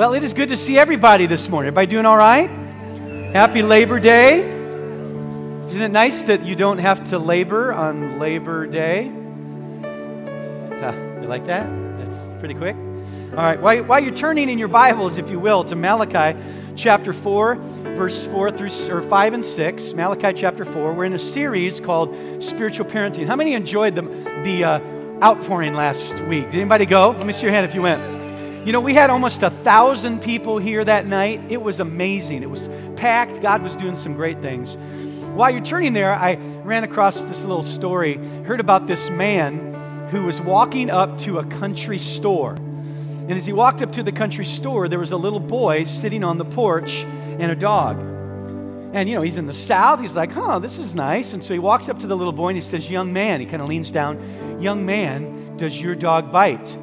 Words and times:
Well, 0.00 0.14
it 0.14 0.24
is 0.24 0.32
good 0.32 0.48
to 0.48 0.56
see 0.56 0.78
everybody 0.78 1.26
this 1.26 1.50
morning. 1.50 1.66
Everybody 1.66 1.88
doing 1.88 2.06
all 2.06 2.16
right? 2.16 2.48
Happy 3.34 3.60
Labor 3.60 4.00
Day. 4.00 4.38
Isn't 4.38 5.82
it 5.82 5.90
nice 5.90 6.22
that 6.22 6.42
you 6.42 6.56
don't 6.56 6.78
have 6.78 7.10
to 7.10 7.18
labor 7.18 7.70
on 7.70 8.18
Labor 8.18 8.66
Day? 8.66 9.04
You 9.04 9.12
like 11.26 11.46
that? 11.48 11.68
That's 11.98 12.32
pretty 12.38 12.54
quick. 12.54 12.76
All 13.32 13.44
right, 13.44 13.60
while, 13.60 13.84
while 13.84 14.00
you're 14.00 14.14
turning 14.14 14.48
in 14.48 14.58
your 14.58 14.68
Bibles, 14.68 15.18
if 15.18 15.28
you 15.28 15.38
will, 15.38 15.64
to 15.64 15.76
Malachi 15.76 16.34
chapter 16.76 17.12
4, 17.12 17.56
verse 17.94 18.26
4 18.26 18.52
through 18.52 18.70
or 18.90 19.02
5 19.02 19.34
and 19.34 19.44
6, 19.44 19.92
Malachi 19.92 20.32
chapter 20.32 20.64
4, 20.64 20.94
we're 20.94 21.04
in 21.04 21.12
a 21.12 21.18
series 21.18 21.78
called 21.78 22.16
Spiritual 22.42 22.86
Parenting. 22.86 23.26
How 23.26 23.36
many 23.36 23.52
enjoyed 23.52 23.94
the, 23.94 24.00
the 24.44 24.64
uh, 24.64 24.80
outpouring 25.22 25.74
last 25.74 26.18
week? 26.20 26.46
Did 26.46 26.54
anybody 26.54 26.86
go? 26.86 27.10
Let 27.10 27.26
me 27.26 27.34
see 27.34 27.42
your 27.42 27.52
hand 27.52 27.66
if 27.66 27.74
you 27.74 27.82
went. 27.82 28.19
You 28.64 28.72
know, 28.72 28.80
we 28.80 28.92
had 28.92 29.08
almost 29.08 29.42
a 29.42 29.48
thousand 29.48 30.20
people 30.20 30.58
here 30.58 30.84
that 30.84 31.06
night. 31.06 31.40
It 31.48 31.62
was 31.62 31.80
amazing. 31.80 32.42
It 32.42 32.50
was 32.50 32.68
packed. 32.96 33.40
God 33.40 33.62
was 33.62 33.74
doing 33.74 33.96
some 33.96 34.12
great 34.12 34.42
things. 34.42 34.76
While 35.32 35.50
you're 35.50 35.64
turning 35.64 35.94
there, 35.94 36.12
I 36.12 36.34
ran 36.62 36.84
across 36.84 37.22
this 37.22 37.42
little 37.42 37.62
story. 37.62 38.16
Heard 38.44 38.60
about 38.60 38.86
this 38.86 39.08
man 39.08 40.08
who 40.10 40.26
was 40.26 40.42
walking 40.42 40.90
up 40.90 41.16
to 41.20 41.38
a 41.38 41.44
country 41.46 41.98
store. 41.98 42.52
And 42.52 43.32
as 43.32 43.46
he 43.46 43.54
walked 43.54 43.80
up 43.80 43.94
to 43.94 44.02
the 44.02 44.12
country 44.12 44.44
store, 44.44 44.88
there 44.88 44.98
was 44.98 45.12
a 45.12 45.16
little 45.16 45.40
boy 45.40 45.84
sitting 45.84 46.22
on 46.22 46.36
the 46.36 46.44
porch 46.44 47.02
and 47.38 47.50
a 47.50 47.56
dog. 47.56 47.98
And, 48.92 49.08
you 49.08 49.14
know, 49.14 49.22
he's 49.22 49.38
in 49.38 49.46
the 49.46 49.54
South. 49.54 50.02
He's 50.02 50.14
like, 50.14 50.32
huh, 50.32 50.58
this 50.58 50.78
is 50.78 50.94
nice. 50.94 51.32
And 51.32 51.42
so 51.42 51.54
he 51.54 51.60
walks 51.60 51.88
up 51.88 52.00
to 52.00 52.06
the 52.06 52.16
little 52.16 52.32
boy 52.32 52.48
and 52.48 52.58
he 52.58 52.62
says, 52.62 52.90
Young 52.90 53.10
man, 53.10 53.40
he 53.40 53.46
kind 53.46 53.62
of 53.62 53.68
leans 53.68 53.90
down, 53.90 54.60
Young 54.60 54.84
man, 54.84 55.56
does 55.56 55.80
your 55.80 55.94
dog 55.94 56.30
bite? 56.30 56.76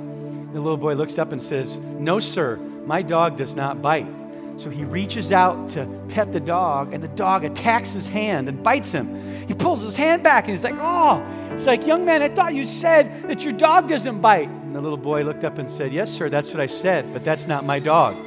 The 0.57 0.63
little 0.63 0.75
boy 0.75 0.95
looks 0.95 1.19
up 1.19 1.33
and 1.33 1.41
says, 1.41 1.77
No, 1.77 2.19
sir, 2.19 2.55
my 2.55 3.03
dog 3.03 3.37
does 3.37 3.55
not 3.55 3.79
bite. 3.79 4.07
So 4.57 4.71
he 4.71 4.85
reaches 4.85 5.31
out 5.31 5.69
to 5.69 5.85
pet 6.09 6.33
the 6.33 6.39
dog, 6.39 6.95
and 6.95 7.03
the 7.03 7.09
dog 7.09 7.45
attacks 7.45 7.93
his 7.93 8.07
hand 8.07 8.49
and 8.49 8.63
bites 8.63 8.91
him. 8.91 9.47
He 9.47 9.53
pulls 9.53 9.83
his 9.83 9.95
hand 9.95 10.23
back 10.23 10.45
and 10.45 10.53
he's 10.53 10.63
like, 10.63 10.73
Oh, 10.79 11.23
it's 11.51 11.67
like, 11.67 11.85
young 11.85 12.05
man, 12.05 12.23
I 12.23 12.29
thought 12.29 12.55
you 12.55 12.65
said 12.65 13.29
that 13.29 13.43
your 13.43 13.53
dog 13.53 13.87
doesn't 13.87 14.19
bite. 14.19 14.49
And 14.49 14.73
the 14.73 14.81
little 14.81 14.97
boy 14.97 15.23
looked 15.23 15.43
up 15.43 15.59
and 15.59 15.69
said, 15.69 15.93
Yes, 15.93 16.11
sir, 16.11 16.27
that's 16.27 16.51
what 16.51 16.59
I 16.59 16.65
said, 16.65 17.13
but 17.13 17.23
that's 17.23 17.47
not 17.47 17.63
my 17.63 17.77
dog. 17.77 18.17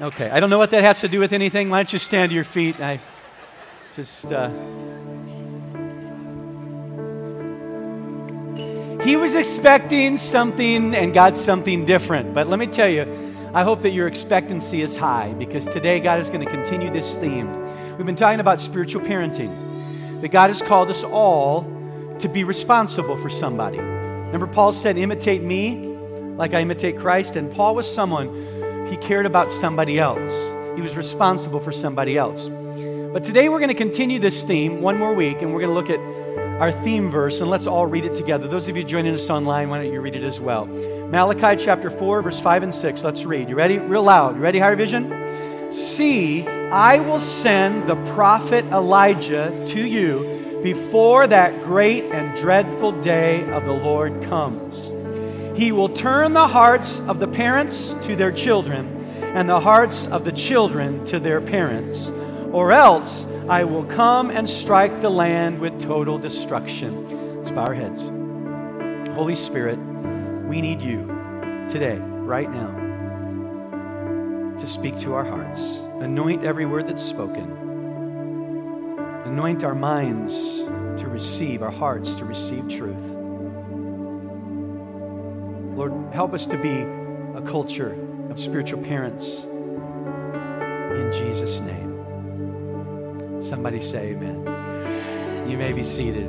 Okay, 0.00 0.30
I 0.30 0.38
don't 0.38 0.50
know 0.50 0.58
what 0.58 0.70
that 0.70 0.84
has 0.84 1.00
to 1.00 1.08
do 1.08 1.18
with 1.18 1.32
anything. 1.32 1.68
Why 1.68 1.78
don't 1.78 1.92
you 1.92 1.98
stand 1.98 2.30
to 2.30 2.34
your 2.36 2.44
feet? 2.44 2.78
I 2.78 3.00
just. 3.96 4.30
Uh, 4.30 4.50
He 9.04 9.16
was 9.16 9.34
expecting 9.34 10.18
something 10.18 10.94
and 10.94 11.14
got 11.14 11.36
something 11.36 11.84
different. 11.84 12.34
But 12.34 12.48
let 12.48 12.58
me 12.58 12.66
tell 12.66 12.88
you, 12.88 13.06
I 13.54 13.62
hope 13.62 13.82
that 13.82 13.90
your 13.90 14.08
expectancy 14.08 14.82
is 14.82 14.96
high 14.96 15.32
because 15.34 15.66
today 15.66 16.00
God 16.00 16.18
is 16.18 16.28
going 16.28 16.44
to 16.44 16.50
continue 16.50 16.90
this 16.90 17.16
theme. 17.16 17.50
We've 17.96 18.06
been 18.06 18.16
talking 18.16 18.40
about 18.40 18.60
spiritual 18.60 19.02
parenting, 19.02 20.20
that 20.20 20.28
God 20.28 20.50
has 20.50 20.60
called 20.60 20.90
us 20.90 21.04
all 21.04 21.62
to 22.18 22.28
be 22.28 22.44
responsible 22.44 23.16
for 23.16 23.30
somebody. 23.30 23.78
Remember, 23.78 24.46
Paul 24.46 24.72
said, 24.72 24.98
imitate 24.98 25.42
me 25.42 25.96
like 26.36 26.52
I 26.52 26.60
imitate 26.60 26.98
Christ. 26.98 27.36
And 27.36 27.50
Paul 27.52 27.74
was 27.74 27.92
someone, 27.92 28.86
he 28.90 28.96
cared 28.96 29.26
about 29.26 29.52
somebody 29.52 29.98
else, 29.98 30.32
he 30.74 30.82
was 30.82 30.96
responsible 30.96 31.60
for 31.60 31.72
somebody 31.72 32.18
else. 32.18 32.48
But 32.48 33.24
today 33.24 33.48
we're 33.48 33.60
going 33.60 33.68
to 33.68 33.74
continue 33.74 34.18
this 34.18 34.44
theme 34.44 34.82
one 34.82 34.98
more 34.98 35.14
week, 35.14 35.40
and 35.40 35.52
we're 35.52 35.60
going 35.60 35.70
to 35.70 35.74
look 35.74 35.90
at 35.90 36.25
our 36.58 36.72
theme 36.72 37.10
verse, 37.10 37.42
and 37.42 37.50
let's 37.50 37.66
all 37.66 37.86
read 37.86 38.06
it 38.06 38.14
together. 38.14 38.48
Those 38.48 38.66
of 38.68 38.78
you 38.78 38.84
joining 38.84 39.14
us 39.14 39.28
online, 39.28 39.68
why 39.68 39.82
don't 39.82 39.92
you 39.92 40.00
read 40.00 40.16
it 40.16 40.22
as 40.22 40.40
well? 40.40 40.64
Malachi 40.64 41.62
chapter 41.62 41.90
4, 41.90 42.22
verse 42.22 42.40
5 42.40 42.62
and 42.62 42.74
6. 42.74 43.04
Let's 43.04 43.24
read. 43.24 43.50
You 43.50 43.56
ready? 43.56 43.78
Real 43.78 44.02
loud. 44.02 44.36
You 44.36 44.40
ready, 44.40 44.58
Higher 44.58 44.74
Vision? 44.74 45.12
See, 45.70 46.46
I 46.46 46.98
will 47.00 47.20
send 47.20 47.86
the 47.86 47.96
prophet 48.14 48.64
Elijah 48.66 49.52
to 49.68 49.86
you 49.86 50.60
before 50.62 51.26
that 51.26 51.62
great 51.62 52.04
and 52.04 52.34
dreadful 52.38 52.92
day 53.02 53.46
of 53.52 53.66
the 53.66 53.74
Lord 53.74 54.22
comes. 54.22 54.94
He 55.58 55.72
will 55.72 55.90
turn 55.90 56.32
the 56.32 56.48
hearts 56.48 57.00
of 57.00 57.20
the 57.20 57.28
parents 57.28 57.92
to 58.04 58.16
their 58.16 58.32
children, 58.32 58.86
and 59.20 59.46
the 59.46 59.60
hearts 59.60 60.06
of 60.06 60.24
the 60.24 60.32
children 60.32 61.04
to 61.04 61.20
their 61.20 61.42
parents, 61.42 62.10
or 62.50 62.72
else 62.72 63.26
I 63.48 63.62
will 63.62 63.84
come 63.84 64.30
and 64.30 64.50
strike 64.50 65.00
the 65.00 65.08
land 65.08 65.60
with 65.60 65.80
total 65.80 66.18
destruction. 66.18 67.36
Let's 67.36 67.52
bow 67.52 67.66
our 67.66 67.74
heads. 67.74 68.08
Holy 69.14 69.36
Spirit, 69.36 69.78
we 70.48 70.60
need 70.60 70.82
you 70.82 71.06
today, 71.70 71.96
right 71.98 72.50
now, 72.50 72.72
to 74.58 74.66
speak 74.66 74.98
to 74.98 75.14
our 75.14 75.24
hearts. 75.24 75.60
Anoint 76.00 76.42
every 76.42 76.66
word 76.66 76.88
that's 76.88 77.04
spoken. 77.04 77.48
Anoint 79.26 79.62
our 79.62 79.76
minds 79.76 80.64
to 81.00 81.06
receive, 81.08 81.62
our 81.62 81.70
hearts 81.70 82.16
to 82.16 82.24
receive 82.24 82.68
truth. 82.68 83.00
Lord, 85.76 85.92
help 86.12 86.34
us 86.34 86.46
to 86.46 86.58
be 86.58 86.80
a 87.38 87.42
culture 87.42 87.96
of 88.28 88.40
spiritual 88.40 88.82
parents. 88.82 89.44
In 89.44 91.12
Jesus' 91.12 91.60
name. 91.60 91.85
Somebody 93.46 93.80
say 93.80 94.08
amen. 94.08 95.48
You 95.48 95.56
may 95.56 95.72
be 95.72 95.84
seated. 95.84 96.26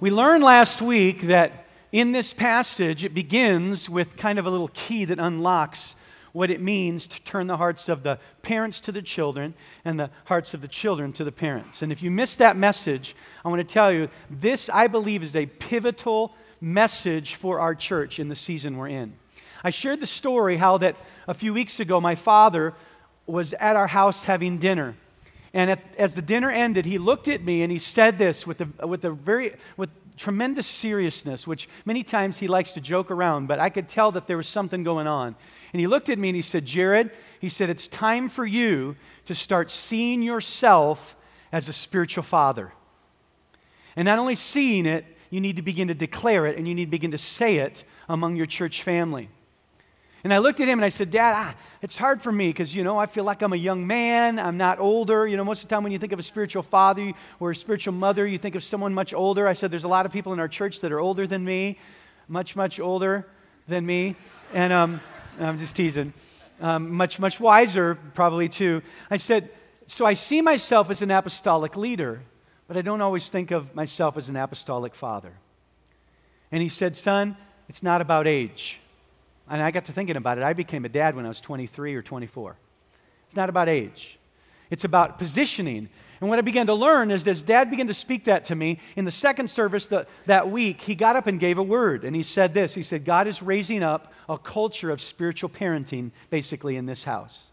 We 0.00 0.10
learned 0.10 0.44
last 0.44 0.82
week 0.82 1.22
that 1.22 1.64
in 1.92 2.12
this 2.12 2.34
passage, 2.34 3.04
it 3.04 3.14
begins 3.14 3.88
with 3.88 4.18
kind 4.18 4.38
of 4.38 4.44
a 4.44 4.50
little 4.50 4.68
key 4.74 5.06
that 5.06 5.18
unlocks 5.18 5.94
what 6.32 6.50
it 6.50 6.60
means 6.60 7.06
to 7.06 7.22
turn 7.22 7.46
the 7.46 7.56
hearts 7.56 7.88
of 7.88 8.02
the 8.02 8.18
parents 8.42 8.80
to 8.80 8.92
the 8.92 9.00
children 9.00 9.54
and 9.82 9.98
the 9.98 10.10
hearts 10.26 10.52
of 10.52 10.60
the 10.60 10.68
children 10.68 11.14
to 11.14 11.24
the 11.24 11.32
parents. 11.32 11.80
And 11.80 11.90
if 11.90 12.02
you 12.02 12.10
missed 12.10 12.38
that 12.40 12.54
message, 12.54 13.16
I 13.46 13.48
want 13.48 13.60
to 13.60 13.72
tell 13.72 13.90
you 13.90 14.10
this, 14.28 14.68
I 14.68 14.88
believe, 14.88 15.22
is 15.22 15.34
a 15.34 15.46
pivotal 15.46 16.34
message 16.60 17.36
for 17.36 17.60
our 17.60 17.74
church 17.74 18.18
in 18.18 18.28
the 18.28 18.36
season 18.36 18.76
we're 18.76 18.88
in. 18.88 19.14
I 19.66 19.70
shared 19.70 20.00
the 20.00 20.06
story 20.06 20.58
how 20.58 20.76
that 20.78 20.96
a 21.26 21.32
few 21.32 21.54
weeks 21.54 21.80
ago, 21.80 21.98
my 21.98 22.14
father 22.14 22.74
was 23.26 23.52
at 23.54 23.76
our 23.76 23.86
house 23.86 24.24
having 24.24 24.58
dinner. 24.58 24.96
And 25.52 25.70
at, 25.70 25.96
as 25.96 26.14
the 26.14 26.22
dinner 26.22 26.50
ended, 26.50 26.84
he 26.84 26.98
looked 26.98 27.28
at 27.28 27.42
me 27.42 27.62
and 27.62 27.70
he 27.70 27.78
said 27.78 28.18
this 28.18 28.46
with 28.46 28.60
a, 28.60 28.86
with 28.86 29.04
a 29.04 29.10
very, 29.10 29.54
with 29.76 29.90
tremendous 30.16 30.66
seriousness, 30.66 31.46
which 31.46 31.68
many 31.84 32.02
times 32.02 32.38
he 32.38 32.48
likes 32.48 32.72
to 32.72 32.80
joke 32.80 33.10
around, 33.10 33.46
but 33.46 33.58
I 33.58 33.68
could 33.68 33.88
tell 33.88 34.12
that 34.12 34.26
there 34.26 34.36
was 34.36 34.48
something 34.48 34.84
going 34.84 35.06
on. 35.06 35.34
And 35.72 35.80
he 35.80 35.86
looked 35.86 36.08
at 36.08 36.18
me 36.18 36.28
and 36.28 36.36
he 36.36 36.42
said, 36.42 36.66
Jared, 36.66 37.10
he 37.40 37.48
said, 37.48 37.70
it's 37.70 37.88
time 37.88 38.28
for 38.28 38.46
you 38.46 38.96
to 39.26 39.34
start 39.34 39.70
seeing 39.70 40.22
yourself 40.22 41.16
as 41.52 41.68
a 41.68 41.72
spiritual 41.72 42.22
father. 42.22 42.72
And 43.96 44.06
not 44.06 44.18
only 44.18 44.34
seeing 44.34 44.86
it, 44.86 45.04
you 45.30 45.40
need 45.40 45.56
to 45.56 45.62
begin 45.62 45.88
to 45.88 45.94
declare 45.94 46.46
it 46.46 46.56
and 46.56 46.68
you 46.68 46.74
need 46.74 46.86
to 46.86 46.90
begin 46.90 47.10
to 47.12 47.18
say 47.18 47.56
it 47.56 47.84
among 48.08 48.36
your 48.36 48.46
church 48.46 48.82
family. 48.82 49.28
And 50.24 50.32
I 50.32 50.38
looked 50.38 50.58
at 50.60 50.66
him 50.66 50.78
and 50.78 50.86
I 50.86 50.88
said, 50.88 51.10
Dad, 51.10 51.34
ah, 51.36 51.54
it's 51.82 51.98
hard 51.98 52.22
for 52.22 52.32
me 52.32 52.48
because, 52.48 52.74
you 52.74 52.82
know, 52.82 52.96
I 52.98 53.04
feel 53.04 53.24
like 53.24 53.42
I'm 53.42 53.52
a 53.52 53.56
young 53.56 53.86
man. 53.86 54.38
I'm 54.38 54.56
not 54.56 54.80
older. 54.80 55.28
You 55.28 55.36
know, 55.36 55.44
most 55.44 55.62
of 55.62 55.68
the 55.68 55.74
time 55.74 55.82
when 55.82 55.92
you 55.92 55.98
think 55.98 56.12
of 56.12 56.18
a 56.18 56.22
spiritual 56.22 56.62
father 56.62 57.12
or 57.38 57.50
a 57.50 57.56
spiritual 57.56 57.92
mother, 57.92 58.26
you 58.26 58.38
think 58.38 58.54
of 58.54 58.64
someone 58.64 58.94
much 58.94 59.12
older. 59.12 59.46
I 59.46 59.52
said, 59.52 59.70
There's 59.70 59.84
a 59.84 59.88
lot 59.88 60.06
of 60.06 60.12
people 60.12 60.32
in 60.32 60.40
our 60.40 60.48
church 60.48 60.80
that 60.80 60.92
are 60.92 61.00
older 61.00 61.26
than 61.26 61.44
me, 61.44 61.78
much, 62.26 62.56
much 62.56 62.80
older 62.80 63.26
than 63.66 63.84
me. 63.84 64.16
And 64.54 64.72
um, 64.72 65.00
I'm 65.38 65.58
just 65.58 65.76
teasing. 65.76 66.14
Um, 66.58 66.90
much, 66.94 67.18
much 67.18 67.38
wiser, 67.38 67.98
probably 68.14 68.48
too. 68.48 68.80
I 69.10 69.18
said, 69.18 69.50
So 69.88 70.06
I 70.06 70.14
see 70.14 70.40
myself 70.40 70.90
as 70.90 71.02
an 71.02 71.10
apostolic 71.10 71.76
leader, 71.76 72.22
but 72.66 72.78
I 72.78 72.82
don't 72.82 73.02
always 73.02 73.28
think 73.28 73.50
of 73.50 73.74
myself 73.74 74.16
as 74.16 74.30
an 74.30 74.36
apostolic 74.36 74.94
father. 74.94 75.34
And 76.50 76.62
he 76.62 76.70
said, 76.70 76.96
Son, 76.96 77.36
it's 77.68 77.82
not 77.82 78.00
about 78.00 78.26
age. 78.26 78.80
And 79.48 79.62
I 79.62 79.70
got 79.70 79.84
to 79.86 79.92
thinking 79.92 80.16
about 80.16 80.38
it. 80.38 80.44
I 80.44 80.52
became 80.52 80.84
a 80.84 80.88
dad 80.88 81.14
when 81.14 81.24
I 81.24 81.28
was 81.28 81.40
23 81.40 81.94
or 81.94 82.02
24. 82.02 82.56
It's 83.26 83.36
not 83.36 83.48
about 83.48 83.68
age, 83.68 84.18
it's 84.70 84.84
about 84.84 85.18
positioning. 85.18 85.88
And 86.20 86.30
what 86.30 86.38
I 86.38 86.42
began 86.42 86.66
to 86.68 86.74
learn 86.74 87.10
is 87.10 87.26
as 87.26 87.42
dad 87.42 87.70
began 87.70 87.88
to 87.88 87.94
speak 87.94 88.24
that 88.24 88.44
to 88.46 88.54
me, 88.54 88.78
in 88.96 89.04
the 89.04 89.10
second 89.10 89.50
service 89.50 89.88
the, 89.88 90.06
that 90.24 90.48
week, 90.48 90.80
he 90.80 90.94
got 90.94 91.16
up 91.16 91.26
and 91.26 91.38
gave 91.38 91.58
a 91.58 91.62
word. 91.62 92.04
And 92.04 92.16
he 92.16 92.22
said 92.22 92.54
this 92.54 92.74
He 92.74 92.82
said, 92.82 93.04
God 93.04 93.26
is 93.26 93.42
raising 93.42 93.82
up 93.82 94.12
a 94.28 94.38
culture 94.38 94.90
of 94.90 95.00
spiritual 95.00 95.50
parenting, 95.50 96.12
basically, 96.30 96.76
in 96.76 96.86
this 96.86 97.04
house. 97.04 97.48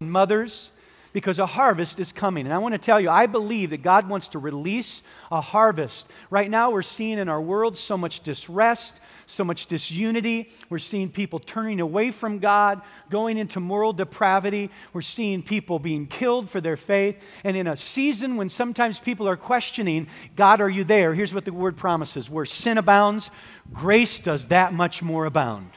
Mothers, 0.00 0.70
because 1.12 1.38
a 1.38 1.46
harvest 1.46 2.00
is 2.00 2.12
coming. 2.12 2.44
And 2.44 2.52
I 2.52 2.58
want 2.58 2.74
to 2.74 2.78
tell 2.78 3.00
you, 3.00 3.08
I 3.08 3.26
believe 3.26 3.70
that 3.70 3.82
God 3.82 4.08
wants 4.08 4.28
to 4.28 4.38
release 4.38 5.02
a 5.30 5.40
harvest. 5.40 6.10
Right 6.28 6.50
now, 6.50 6.70
we're 6.70 6.82
seeing 6.82 7.18
in 7.18 7.28
our 7.28 7.40
world 7.40 7.76
so 7.76 7.96
much 7.96 8.20
disrest, 8.20 9.00
so 9.26 9.44
much 9.44 9.66
disunity. 9.66 10.50
We're 10.68 10.78
seeing 10.78 11.10
people 11.10 11.38
turning 11.38 11.80
away 11.80 12.10
from 12.10 12.38
God, 12.38 12.82
going 13.10 13.38
into 13.38 13.60
moral 13.60 13.92
depravity. 13.92 14.70
We're 14.92 15.02
seeing 15.02 15.42
people 15.42 15.78
being 15.78 16.06
killed 16.06 16.50
for 16.50 16.60
their 16.60 16.76
faith. 16.76 17.22
And 17.44 17.56
in 17.56 17.66
a 17.66 17.76
season 17.76 18.36
when 18.36 18.48
sometimes 18.48 19.00
people 19.00 19.28
are 19.28 19.36
questioning, 19.36 20.08
God, 20.36 20.60
are 20.60 20.70
you 20.70 20.84
there? 20.84 21.14
Here's 21.14 21.34
what 21.34 21.44
the 21.44 21.52
word 21.52 21.76
promises 21.76 22.30
where 22.30 22.46
sin 22.46 22.78
abounds, 22.78 23.30
grace 23.72 24.20
does 24.20 24.48
that 24.48 24.72
much 24.72 25.02
more 25.02 25.24
abound. 25.24 25.70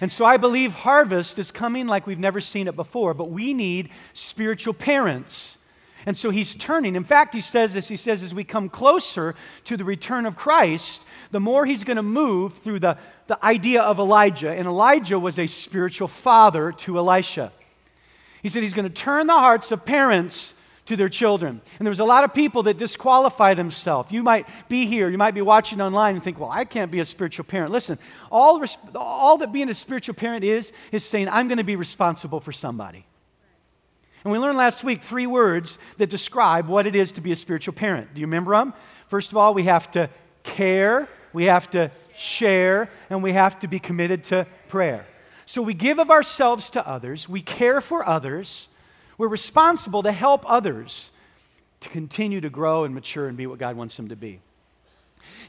And 0.00 0.10
so 0.10 0.24
I 0.24 0.38
believe 0.38 0.72
harvest 0.72 1.38
is 1.38 1.50
coming 1.50 1.86
like 1.86 2.06
we've 2.06 2.18
never 2.18 2.40
seen 2.40 2.68
it 2.68 2.76
before, 2.76 3.12
but 3.12 3.30
we 3.30 3.52
need 3.52 3.90
spiritual 4.14 4.72
parents. 4.72 5.58
And 6.06 6.16
so 6.16 6.30
he's 6.30 6.54
turning. 6.54 6.96
In 6.96 7.04
fact, 7.04 7.34
he 7.34 7.40
says 7.40 7.74
this 7.74 7.88
he 7.88 7.96
says, 7.96 8.22
as 8.22 8.34
we 8.34 8.44
come 8.44 8.68
closer 8.68 9.34
to 9.64 9.76
the 9.76 9.84
return 9.84 10.26
of 10.26 10.36
Christ, 10.36 11.06
the 11.30 11.40
more 11.40 11.66
he's 11.66 11.84
going 11.84 11.96
to 11.96 12.02
move 12.02 12.54
through 12.58 12.80
the, 12.80 12.96
the 13.26 13.44
idea 13.44 13.82
of 13.82 13.98
Elijah. 13.98 14.50
And 14.50 14.66
Elijah 14.66 15.18
was 15.18 15.38
a 15.38 15.46
spiritual 15.46 16.08
father 16.08 16.72
to 16.72 16.98
Elisha. 16.98 17.52
He 18.42 18.48
said 18.48 18.62
he's 18.62 18.74
going 18.74 18.88
to 18.88 18.94
turn 18.94 19.26
the 19.26 19.34
hearts 19.34 19.70
of 19.70 19.84
parents 19.84 20.54
to 20.86 20.96
their 20.96 21.08
children. 21.08 21.60
And 21.78 21.86
there's 21.86 22.00
a 22.00 22.04
lot 22.04 22.24
of 22.24 22.34
people 22.34 22.64
that 22.64 22.78
disqualify 22.78 23.54
themselves. 23.54 24.10
You 24.10 24.22
might 24.22 24.46
be 24.68 24.86
here, 24.86 25.08
you 25.08 25.18
might 25.18 25.34
be 25.34 25.42
watching 25.42 25.80
online 25.80 26.14
and 26.14 26.24
think, 26.24 26.40
well, 26.40 26.50
I 26.50 26.64
can't 26.64 26.90
be 26.90 27.00
a 27.00 27.04
spiritual 27.04 27.44
parent. 27.44 27.70
Listen, 27.70 27.98
all, 28.30 28.64
all 28.96 29.38
that 29.38 29.52
being 29.52 29.68
a 29.68 29.74
spiritual 29.74 30.14
parent 30.14 30.42
is, 30.42 30.72
is 30.90 31.04
saying, 31.04 31.28
I'm 31.28 31.46
going 31.46 31.58
to 31.58 31.64
be 31.64 31.76
responsible 31.76 32.40
for 32.40 32.52
somebody. 32.52 33.04
And 34.22 34.32
we 34.32 34.38
learned 34.38 34.58
last 34.58 34.84
week 34.84 35.02
three 35.02 35.26
words 35.26 35.78
that 35.96 36.10
describe 36.10 36.66
what 36.66 36.86
it 36.86 36.94
is 36.94 37.12
to 37.12 37.20
be 37.20 37.32
a 37.32 37.36
spiritual 37.36 37.72
parent. 37.72 38.12
Do 38.14 38.20
you 38.20 38.26
remember 38.26 38.52
them? 38.52 38.74
First 39.08 39.32
of 39.32 39.38
all, 39.38 39.54
we 39.54 39.62
have 39.64 39.90
to 39.92 40.10
care, 40.42 41.08
we 41.32 41.46
have 41.46 41.70
to 41.70 41.90
share, 42.16 42.90
and 43.08 43.22
we 43.22 43.32
have 43.32 43.58
to 43.60 43.68
be 43.68 43.78
committed 43.78 44.24
to 44.24 44.46
prayer. 44.68 45.06
So 45.46 45.62
we 45.62 45.74
give 45.74 45.98
of 45.98 46.10
ourselves 46.10 46.70
to 46.70 46.86
others, 46.86 47.28
we 47.28 47.40
care 47.40 47.80
for 47.80 48.06
others, 48.06 48.68
we're 49.16 49.28
responsible 49.28 50.02
to 50.02 50.12
help 50.12 50.48
others 50.48 51.10
to 51.80 51.88
continue 51.88 52.40
to 52.42 52.50
grow 52.50 52.84
and 52.84 52.94
mature 52.94 53.26
and 53.26 53.36
be 53.36 53.46
what 53.46 53.58
God 53.58 53.76
wants 53.76 53.96
them 53.96 54.10
to 54.10 54.16
be. 54.16 54.40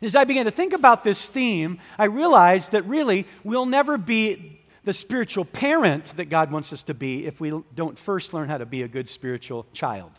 As 0.02 0.16
I 0.16 0.24
began 0.24 0.46
to 0.46 0.52
think 0.52 0.74
about 0.74 1.04
this 1.04 1.28
theme, 1.28 1.80
I 2.00 2.06
realized 2.06 2.72
that 2.72 2.86
really 2.86 3.28
we'll 3.44 3.66
never 3.66 3.98
be 3.98 4.61
the 4.84 4.94
spiritual 4.94 5.46
parent 5.46 6.06
that 6.18 6.26
God 6.26 6.52
wants 6.52 6.74
us 6.74 6.84
to 6.84 6.94
be 6.94 7.26
if 7.26 7.40
we 7.40 7.54
don't 7.76 7.98
first 7.98 8.34
learn 8.34 8.50
how 8.50 8.58
to 8.58 8.66
be 8.66 8.82
a 8.82 8.88
good 8.88 9.08
spiritual 9.08 9.66
child. 9.74 10.12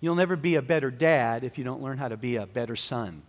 You'll 0.00 0.14
never 0.14 0.36
be 0.36 0.54
a 0.54 0.62
better 0.62 0.90
dad 0.90 1.44
if 1.44 1.58
you 1.58 1.64
don't 1.64 1.82
learn 1.82 1.98
how 1.98 2.08
to 2.08 2.16
be 2.16 2.36
a 2.36 2.46
better 2.46 2.76
son. 2.76 3.22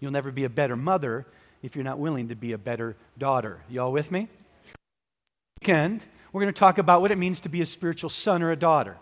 You'll 0.00 0.12
never 0.12 0.30
be 0.30 0.44
a 0.44 0.48
better 0.48 0.76
mother 0.76 1.26
if 1.62 1.74
you're 1.74 1.84
not 1.84 1.98
willing 1.98 2.28
to 2.28 2.34
be 2.34 2.52
a 2.52 2.58
better 2.58 2.96
daughter. 3.16 3.60
Y'all 3.68 3.92
with 3.92 4.10
me? 4.12 4.28
Weekend, 5.60 6.04
we're 6.32 6.42
going 6.42 6.52
to 6.52 6.58
talk 6.58 6.78
about 6.78 7.00
what 7.00 7.10
it 7.10 7.18
means 7.18 7.40
to 7.40 7.48
be 7.48 7.62
a 7.62 7.66
spiritual 7.66 8.10
son 8.10 8.42
or 8.42 8.50
a 8.50 8.56
daughter. 8.56 8.96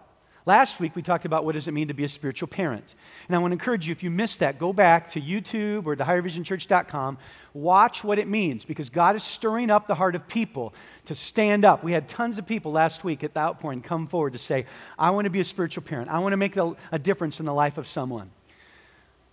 Last 0.45 0.81
week, 0.81 0.97
we 0.97 1.03
talked 1.03 1.25
about 1.25 1.45
what 1.45 1.53
does 1.53 1.69
it 1.69 1.73
mean 1.73 1.87
to 1.87 1.95
be 1.95 2.03
a 2.03 2.09
spiritual 2.09 2.49
parent. 2.49 2.97
And 3.29 3.37
I 3.37 3.39
want 3.39 3.53
to 3.53 3.55
encourage 3.55 3.87
you, 3.87 3.93
if 3.93 4.03
you 4.03 4.11
missed 4.11 4.41
that, 4.41 4.59
go 4.59 4.73
back 4.73 5.11
to 5.11 5.21
YouTube 5.21 5.87
or 5.87 5.95
to 5.95 6.05
highervisionchurch.com. 6.05 7.19
Watch 7.55 8.03
what 8.03 8.19
it 8.19 8.27
means 8.27 8.65
because 8.65 8.91
God 8.91 9.15
is 9.15 9.23
stirring 9.23 9.71
up 9.71 9.87
the 9.87 9.95
heart 9.95 10.17
of 10.17 10.27
people 10.27 10.75
to 11.05 11.15
stand 11.15 11.65
up. 11.65 11.85
We 11.85 11.93
had 11.93 12.09
tons 12.09 12.39
of 12.39 12.47
people 12.47 12.73
last 12.73 13.05
week 13.05 13.23
at 13.23 13.35
the 13.35 13.41
outpouring 13.41 13.83
come 13.83 14.05
forward 14.07 14.33
to 14.33 14.39
say, 14.39 14.67
I 14.99 15.11
want 15.11 15.27
to 15.27 15.31
be 15.31 15.39
a 15.39 15.45
spiritual 15.45 15.85
parent. 15.85 16.11
I 16.11 16.19
want 16.19 16.33
to 16.33 16.37
make 16.37 16.57
a 16.57 16.99
difference 16.99 17.39
in 17.39 17.47
the 17.47 17.55
life 17.55 17.79
of 17.79 17.87
someone. 17.87 18.31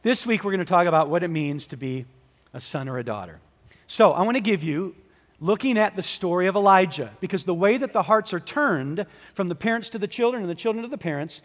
This 0.03 0.27
week, 0.27 0.43
we're 0.43 0.51
going 0.51 0.59
to 0.59 0.65
talk 0.65 0.85
about 0.85 1.09
what 1.09 1.23
it 1.23 1.29
means 1.29 1.67
to 1.67 1.77
be 1.77 2.05
a 2.53 2.59
son 2.59 2.87
or 2.87 2.99
a 2.99 3.03
daughter. 3.03 3.39
So, 3.87 4.11
I 4.13 4.21
want 4.21 4.37
to 4.37 4.41
give 4.41 4.63
you 4.63 4.95
looking 5.41 5.77
at 5.77 5.95
the 5.95 6.01
story 6.01 6.47
of 6.47 6.55
Elijah 6.55 7.11
because 7.21 7.45
the 7.45 7.53
way 7.53 7.77
that 7.77 7.93
the 7.93 8.03
hearts 8.03 8.33
are 8.33 8.39
turned 8.39 9.05
from 9.33 9.47
the 9.47 9.55
parents 9.55 9.89
to 9.89 9.99
the 9.99 10.07
children 10.07 10.43
and 10.43 10.49
the 10.49 10.55
children 10.55 10.83
to 10.83 10.89
the 10.89 10.97
parents 10.97 11.41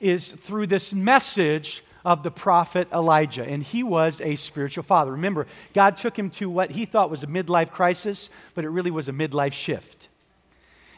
is 0.00 0.32
through 0.32 0.66
this 0.66 0.92
message 0.92 1.82
of 2.04 2.22
the 2.22 2.30
prophet 2.30 2.88
Elijah. 2.92 3.44
And 3.44 3.62
he 3.62 3.82
was 3.82 4.20
a 4.20 4.36
spiritual 4.36 4.82
father. 4.82 5.12
Remember, 5.12 5.46
God 5.72 5.96
took 5.96 6.18
him 6.18 6.30
to 6.30 6.50
what 6.50 6.70
he 6.70 6.84
thought 6.84 7.10
was 7.10 7.22
a 7.22 7.26
midlife 7.26 7.70
crisis, 7.70 8.30
but 8.54 8.64
it 8.64 8.68
really 8.68 8.90
was 8.90 9.08
a 9.08 9.12
midlife 9.12 9.52
shift. 9.52 10.08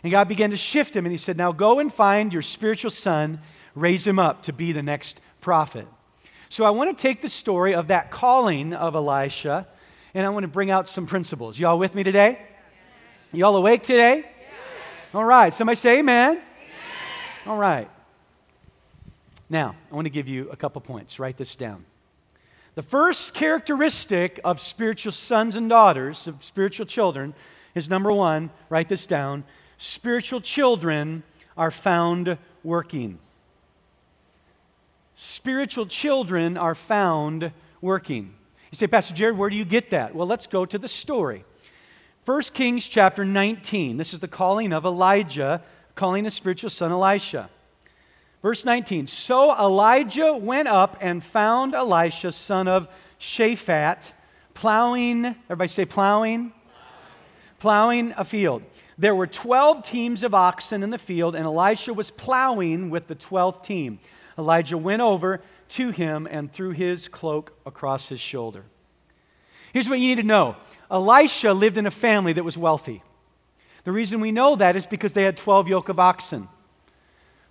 And 0.02 0.10
God 0.10 0.28
began 0.28 0.50
to 0.50 0.56
shift 0.56 0.94
him, 0.94 1.04
and 1.04 1.12
he 1.12 1.18
said, 1.18 1.36
Now 1.36 1.52
go 1.52 1.78
and 1.78 1.92
find 1.92 2.32
your 2.32 2.42
spiritual 2.42 2.90
son, 2.90 3.40
raise 3.74 4.06
him 4.06 4.18
up 4.18 4.42
to 4.44 4.52
be 4.52 4.72
the 4.72 4.82
next 4.82 5.20
prophet. 5.40 5.86
So 6.48 6.64
I 6.64 6.70
want 6.70 6.96
to 6.96 7.00
take 7.00 7.22
the 7.22 7.28
story 7.28 7.74
of 7.74 7.88
that 7.88 8.10
calling 8.10 8.72
of 8.72 8.94
Elisha 8.94 9.66
and 10.16 10.24
I 10.24 10.30
want 10.30 10.44
to 10.44 10.48
bring 10.48 10.70
out 10.70 10.88
some 10.88 11.06
principles. 11.06 11.58
Y'all 11.58 11.78
with 11.78 11.94
me 11.94 12.02
today? 12.02 12.38
Y'all 13.34 13.54
awake 13.54 13.82
today? 13.82 14.24
All 15.12 15.22
right. 15.22 15.52
Somebody 15.52 15.76
say 15.76 15.98
amen. 15.98 16.30
amen. 16.30 16.42
All 17.44 17.58
right. 17.58 17.90
Now, 19.50 19.76
I 19.92 19.94
want 19.94 20.06
to 20.06 20.10
give 20.10 20.26
you 20.26 20.48
a 20.50 20.56
couple 20.56 20.80
points. 20.80 21.18
Write 21.20 21.36
this 21.36 21.54
down. 21.54 21.84
The 22.76 22.82
first 22.82 23.34
characteristic 23.34 24.40
of 24.42 24.58
spiritual 24.58 25.12
sons 25.12 25.54
and 25.54 25.68
daughters, 25.68 26.26
of 26.26 26.42
spiritual 26.42 26.86
children, 26.86 27.34
is 27.74 27.90
number 27.90 28.10
one, 28.10 28.48
write 28.70 28.88
this 28.88 29.06
down 29.06 29.44
spiritual 29.76 30.40
children 30.40 31.24
are 31.58 31.70
found 31.70 32.38
working. 32.64 33.18
Spiritual 35.14 35.84
children 35.84 36.56
are 36.56 36.74
found 36.74 37.52
working. 37.82 38.34
You 38.70 38.76
say, 38.76 38.86
Pastor 38.86 39.14
Jared, 39.14 39.38
where 39.38 39.48
do 39.48 39.56
you 39.56 39.64
get 39.64 39.90
that? 39.90 40.14
Well, 40.14 40.26
let's 40.26 40.46
go 40.46 40.66
to 40.66 40.78
the 40.78 40.88
story. 40.88 41.44
1 42.24 42.42
Kings 42.54 42.88
chapter 42.88 43.24
19. 43.24 43.96
This 43.96 44.12
is 44.12 44.18
the 44.18 44.28
calling 44.28 44.72
of 44.72 44.84
Elijah, 44.84 45.62
calling 45.94 46.24
the 46.24 46.30
spiritual 46.30 46.70
son 46.70 46.90
Elisha. 46.90 47.48
Verse 48.42 48.64
19 48.64 49.06
So 49.06 49.56
Elijah 49.56 50.36
went 50.36 50.66
up 50.68 50.96
and 51.00 51.22
found 51.22 51.74
Elisha, 51.74 52.32
son 52.32 52.66
of 52.66 52.88
Shaphat, 53.20 54.12
plowing, 54.54 55.24
everybody 55.24 55.68
say 55.68 55.84
plowing? 55.84 56.52
Plowing 57.60 58.12
a 58.16 58.24
field. 58.24 58.62
There 58.98 59.14
were 59.14 59.26
12 59.26 59.82
teams 59.82 60.22
of 60.22 60.34
oxen 60.34 60.82
in 60.82 60.90
the 60.90 60.98
field, 60.98 61.34
and 61.34 61.44
Elisha 61.44 61.94
was 61.94 62.10
plowing 62.10 62.90
with 62.90 63.06
the 63.06 63.14
12th 63.14 63.62
team. 63.62 63.98
Elijah 64.38 64.76
went 64.76 65.00
over 65.00 65.40
to 65.70 65.90
him 65.90 66.26
and 66.30 66.52
threw 66.52 66.70
his 66.70 67.08
cloak 67.08 67.52
across 67.64 68.08
his 68.08 68.20
shoulder. 68.20 68.64
Here's 69.72 69.88
what 69.88 69.98
you 69.98 70.08
need 70.08 70.22
to 70.22 70.26
know 70.26 70.56
Elisha 70.90 71.52
lived 71.52 71.78
in 71.78 71.86
a 71.86 71.90
family 71.90 72.32
that 72.32 72.44
was 72.44 72.56
wealthy. 72.56 73.02
The 73.84 73.92
reason 73.92 74.20
we 74.20 74.32
know 74.32 74.56
that 74.56 74.74
is 74.74 74.86
because 74.86 75.12
they 75.12 75.22
had 75.22 75.36
12 75.36 75.68
yoke 75.68 75.88
of 75.88 76.00
oxen. 76.00 76.48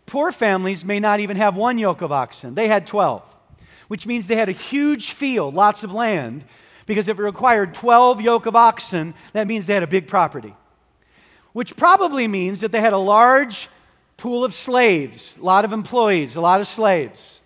Poor 0.06 0.32
families 0.32 0.84
may 0.84 1.00
not 1.00 1.20
even 1.20 1.38
have 1.38 1.56
one 1.56 1.78
yoke 1.78 2.02
of 2.02 2.12
oxen, 2.12 2.56
they 2.56 2.68
had 2.68 2.86
12, 2.86 3.24
which 3.88 4.06
means 4.06 4.28
they 4.28 4.36
had 4.36 4.50
a 4.50 4.54
huge 4.54 5.12
field, 5.12 5.54
lots 5.54 5.84
of 5.84 5.94
land, 5.94 6.44
because 6.86 7.08
if 7.08 7.18
it 7.18 7.24
required 7.24 7.74
12 7.74 8.22
yoke 8.22 8.46
of 8.46 8.56
oxen, 8.56 9.14
that 9.34 9.48
means 9.48 9.66
they 9.66 9.74
had 9.74 9.84
a 9.84 9.88
big 9.88 10.08
property. 10.08 10.54
Which 11.54 11.76
probably 11.76 12.28
means 12.28 12.62
that 12.62 12.72
they 12.72 12.82
had 12.82 12.94
a 12.94 12.98
large 12.98 13.70
pool 14.18 14.44
of 14.44 14.54
slaves, 14.54 15.38
a 15.38 15.44
lot 15.44 15.66
of 15.66 15.74
employees, 15.74 16.36
a 16.36 16.42
lot 16.42 16.62
of 16.62 16.68
slaves. 16.68 17.42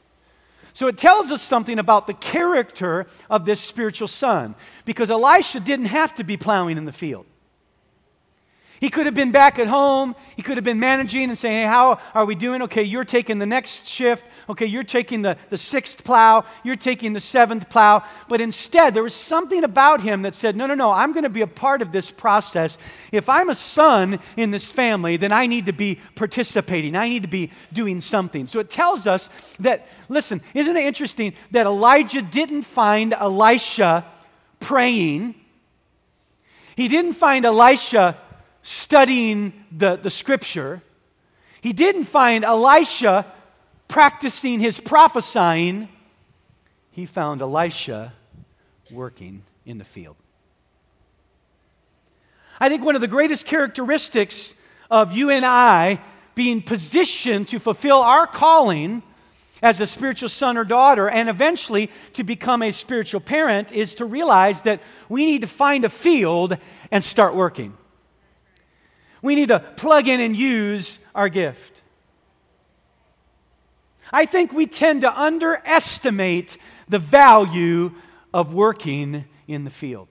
So 0.80 0.88
it 0.88 0.98
tells 0.98 1.30
us 1.30 1.42
something 1.42 1.78
about 1.78 2.08
the 2.08 2.14
character 2.14 3.06
of 3.30 3.44
this 3.44 3.60
spiritual 3.60 4.08
son 4.08 4.56
because 4.86 5.12
Elisha 5.12 5.60
didn't 5.60 5.88
have 5.88 6.16
to 6.16 6.24
be 6.24 6.38
plowing 6.38 6.78
in 6.78 6.86
the 6.86 6.94
field. 6.94 7.26
He 8.80 8.90
could 8.90 9.08
have 9.08 9.16
been 9.16 9.32
back 9.32 9.60
at 9.60 9.68
home. 9.68 10.16
He 10.38 10.42
could 10.42 10.56
have 10.56 10.64
been 10.64 10.80
managing 10.80 11.30
and 11.30 11.38
saying, 11.38 11.64
Hey, 11.64 11.68
how 11.68 12.00
are 12.14 12.26
we 12.26 12.36
doing? 12.36 12.62
Okay, 12.64 12.84
you're 12.84 13.04
taking 13.04 13.38
the 13.38 13.46
next 13.46 13.86
shift. 13.86 14.26
Okay, 14.50 14.66
you're 14.66 14.84
taking 14.84 15.22
the, 15.22 15.38
the 15.50 15.58
sixth 15.58 16.04
plow. 16.06 16.46
You're 16.64 16.78
taking 16.78 17.12
the 17.12 17.20
seventh 17.20 17.70
plow. 17.70 18.04
But 18.30 18.40
instead, 18.40 18.94
there 18.94 19.04
was 19.04 19.14
something 19.14 19.64
about 19.66 20.02
him 20.02 20.22
that 20.22 20.34
said, 20.34 20.56
No, 20.56 20.66
no, 20.66 20.76
no, 20.76 20.92
I'm 20.92 21.12
going 21.12 21.24
to 21.24 21.30
be 21.30 21.42
a 21.42 21.48
part 21.48 21.82
of 21.82 21.92
this 21.92 22.10
process. 22.10 22.78
If 23.12 23.28
I'm 23.28 23.50
a 23.50 23.56
son 23.56 24.20
in 24.38 24.52
this 24.52 24.72
family, 24.72 25.18
then 25.18 25.34
I 25.34 25.46
need 25.46 25.66
to 25.66 25.74
be 25.74 26.00
participating. 26.16 26.96
I 26.96 27.10
need 27.10 27.24
to 27.24 27.30
be 27.30 27.52
doing 27.74 28.00
something. 28.00 28.48
So 28.48 28.60
it 28.60 28.70
tells 28.70 29.08
us 29.08 29.30
that, 29.60 29.88
listen, 30.08 30.42
isn't 30.54 30.78
it 30.78 30.86
interesting 30.86 31.34
that 31.52 31.66
Elijah 31.66 32.22
didn't 32.22 32.64
find 32.64 33.14
Elisha 33.14 34.06
praying? 34.62 35.36
He 36.78 36.88
didn't 36.88 37.14
find 37.14 37.44
Elisha 37.44 38.18
studying 38.64 39.54
the, 39.72 39.96
the 39.96 40.10
scripture, 40.10 40.82
he 41.62 41.74
didn't 41.74 42.06
find 42.06 42.44
Elisha 42.44 43.26
practicing 43.88 44.60
his 44.60 44.80
prophesying. 44.80 45.90
He 46.92 47.06
found 47.06 47.42
Elisha 47.42 48.14
working 48.92 49.44
in 49.66 49.78
the 49.78 49.84
field. 49.84 50.16
I 52.60 52.70
think 52.70 52.84
one 52.84 52.96
of 52.96 53.02
the 53.02 53.08
greatest 53.08 53.46
characteristics 53.46 54.60
of 54.92 55.14
you 55.14 55.30
and 55.30 55.46
I 55.46 56.02
being 56.36 56.62
positioned 56.62 57.48
to 57.50 57.60
fulfill 57.60 57.98
our 57.98 58.28
calling 58.28 59.04
as 59.62 59.80
a 59.82 59.88
spiritual 59.88 60.30
son 60.30 60.58
or 60.58 60.64
daughter 60.64 61.10
and 61.10 61.30
eventually 61.30 61.90
to 62.14 62.24
become 62.24 62.62
a 62.62 62.72
spiritual 62.72 63.20
parent 63.20 63.72
is 63.72 63.96
to 63.96 64.06
realize 64.06 64.62
that 64.64 64.82
we 65.10 65.26
need 65.26 65.42
to 65.42 65.48
find 65.48 65.84
a 65.84 65.90
field 65.90 66.58
and 66.92 67.04
start 67.04 67.36
working. 67.36 67.76
We 69.22 69.36
need 69.36 69.50
to 69.50 69.60
plug 69.60 70.08
in 70.08 70.20
and 70.20 70.36
use 70.36 71.04
our 71.14 71.30
gift. 71.30 71.82
I 74.12 74.26
think 74.26 74.54
we 74.54 74.66
tend 74.66 75.02
to 75.02 75.20
underestimate 75.20 76.58
the 76.88 77.00
value 77.00 77.94
of 78.34 78.54
working 78.54 79.26
in 79.48 79.64
the 79.64 79.70
field. 79.70 80.08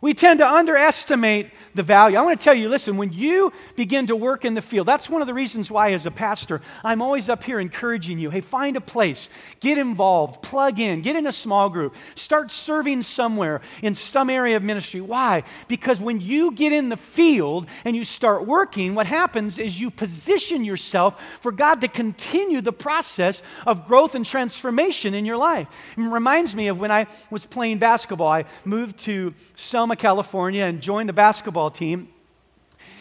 We 0.00 0.14
tend 0.14 0.38
to 0.38 0.48
underestimate 0.48 1.50
the 1.74 1.82
value. 1.82 2.16
I 2.16 2.22
want 2.22 2.38
to 2.38 2.44
tell 2.44 2.54
you 2.54 2.68
listen, 2.68 2.96
when 2.96 3.12
you 3.12 3.52
begin 3.76 4.08
to 4.08 4.16
work 4.16 4.44
in 4.44 4.54
the 4.54 4.62
field, 4.62 4.86
that's 4.86 5.08
one 5.08 5.20
of 5.20 5.26
the 5.26 5.34
reasons 5.34 5.70
why, 5.70 5.92
as 5.92 6.06
a 6.06 6.10
pastor, 6.10 6.60
I'm 6.84 7.02
always 7.02 7.28
up 7.28 7.44
here 7.44 7.60
encouraging 7.60 8.18
you 8.18 8.30
hey, 8.30 8.40
find 8.40 8.76
a 8.76 8.80
place, 8.80 9.30
get 9.60 9.78
involved, 9.78 10.42
plug 10.42 10.78
in, 10.78 11.02
get 11.02 11.16
in 11.16 11.26
a 11.26 11.32
small 11.32 11.68
group, 11.68 11.94
start 12.14 12.50
serving 12.50 13.02
somewhere 13.02 13.60
in 13.82 13.94
some 13.94 14.30
area 14.30 14.56
of 14.56 14.62
ministry. 14.62 15.00
Why? 15.00 15.44
Because 15.66 16.00
when 16.00 16.20
you 16.20 16.52
get 16.52 16.72
in 16.72 16.88
the 16.88 16.96
field 16.96 17.66
and 17.84 17.96
you 17.96 18.04
start 18.04 18.46
working, 18.46 18.94
what 18.94 19.06
happens 19.06 19.58
is 19.58 19.80
you 19.80 19.90
position 19.90 20.64
yourself 20.64 21.20
for 21.40 21.52
God 21.52 21.80
to 21.80 21.88
continue 21.88 22.60
the 22.60 22.72
process 22.72 23.42
of 23.66 23.86
growth 23.86 24.14
and 24.14 24.24
transformation 24.24 25.14
in 25.14 25.24
your 25.24 25.36
life. 25.36 25.68
It 25.96 26.00
reminds 26.00 26.54
me 26.54 26.68
of 26.68 26.80
when 26.80 26.90
I 26.90 27.06
was 27.30 27.46
playing 27.46 27.78
basketball. 27.78 28.28
I 28.28 28.44
moved 28.64 28.98
to 29.00 29.34
some 29.54 29.87
Sonoma, 29.88 29.96
California, 29.96 30.64
and 30.64 30.82
joined 30.82 31.08
the 31.08 31.14
basketball 31.14 31.70
team. 31.70 32.08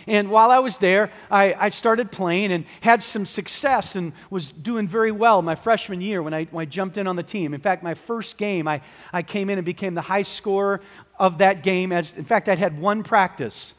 And 0.07 0.29
while 0.31 0.51
I 0.51 0.59
was 0.59 0.77
there, 0.77 1.11
I, 1.29 1.53
I, 1.53 1.67
started 1.67 2.13
playing 2.13 2.53
and 2.53 2.63
had 2.79 3.03
some 3.03 3.25
success 3.25 3.97
and 3.97 4.13
was 4.29 4.51
doing 4.51 4.87
very 4.87 5.11
well 5.11 5.41
my 5.41 5.55
freshman 5.55 5.99
year 5.99 6.23
when 6.23 6.33
I, 6.33 6.45
when 6.45 6.61
I 6.61 6.65
jumped 6.65 6.95
in 6.95 7.05
on 7.05 7.17
the 7.17 7.23
team. 7.23 7.53
In 7.53 7.59
fact, 7.59 7.83
my 7.83 7.93
first 7.93 8.37
game, 8.37 8.69
I, 8.69 8.79
I 9.11 9.21
came 9.21 9.49
in 9.49 9.57
and 9.57 9.65
became 9.65 9.95
the 9.95 10.01
high 10.01 10.21
scorer 10.21 10.79
of 11.19 11.39
that 11.39 11.61
game. 11.61 11.91
As, 11.91 12.15
in 12.15 12.23
fact, 12.23 12.47
I'd 12.47 12.57
had 12.57 12.79
one 12.79 13.03
practice. 13.03 13.73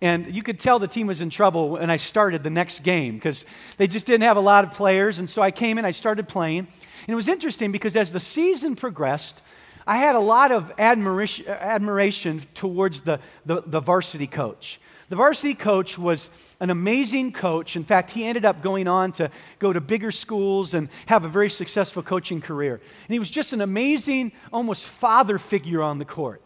And 0.00 0.32
you 0.32 0.44
could 0.44 0.60
tell 0.60 0.78
the 0.78 0.86
team 0.86 1.08
was 1.08 1.20
in 1.20 1.30
trouble 1.30 1.70
when 1.70 1.90
I 1.90 1.96
started 1.96 2.44
the 2.44 2.50
next 2.50 2.84
game 2.84 3.16
because 3.16 3.46
they 3.78 3.88
just 3.88 4.06
didn't 4.06 4.22
have 4.22 4.36
a 4.36 4.40
lot 4.40 4.62
of 4.62 4.70
players. 4.70 5.18
And 5.18 5.28
so 5.28 5.42
I 5.42 5.50
came 5.50 5.76
in, 5.76 5.84
I 5.84 5.90
started 5.90 6.28
playing. 6.28 6.58
And 6.58 7.08
it 7.08 7.16
was 7.16 7.26
interesting 7.26 7.72
because 7.72 7.96
as 7.96 8.12
the 8.12 8.20
season 8.20 8.76
progressed, 8.76 9.42
I 9.86 9.98
had 9.98 10.14
a 10.14 10.20
lot 10.20 10.50
of 10.50 10.72
admiration, 10.78 11.46
admiration 11.48 12.42
towards 12.54 13.02
the, 13.02 13.20
the, 13.44 13.62
the, 13.66 13.80
varsity 13.80 14.26
coach. 14.26 14.80
The 15.10 15.16
varsity 15.16 15.54
coach 15.54 15.98
was 15.98 16.30
an 16.60 16.70
amazing 16.70 17.32
coach. 17.32 17.76
In 17.76 17.84
fact, 17.84 18.10
he 18.10 18.24
ended 18.24 18.46
up 18.46 18.62
going 18.62 18.88
on 18.88 19.12
to 19.12 19.30
go 19.58 19.72
to 19.72 19.80
bigger 19.80 20.10
schools 20.10 20.72
and 20.72 20.88
have 21.06 21.24
a 21.24 21.28
very 21.28 21.50
successful 21.50 22.02
coaching 22.02 22.40
career. 22.40 22.74
And 22.74 23.12
he 23.12 23.18
was 23.18 23.28
just 23.28 23.52
an 23.52 23.60
amazing, 23.60 24.32
almost 24.52 24.86
father 24.86 25.38
figure 25.38 25.82
on 25.82 25.98
the 25.98 26.06
court. 26.06 26.40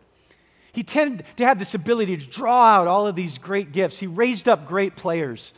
He 0.73 0.83
tended 0.83 1.25
to 1.37 1.47
have 1.47 1.59
this 1.59 1.75
ability 1.75 2.17
to 2.17 2.27
draw 2.27 2.65
out 2.65 2.89
all 2.89 3.07
of 3.07 3.15
these 3.15 3.39
great 3.39 3.73
gifts. 3.73 3.99
He 3.99 4.07
raised 4.07 4.49
up 4.49 4.67
great 4.67 4.97
players. 4.97 5.53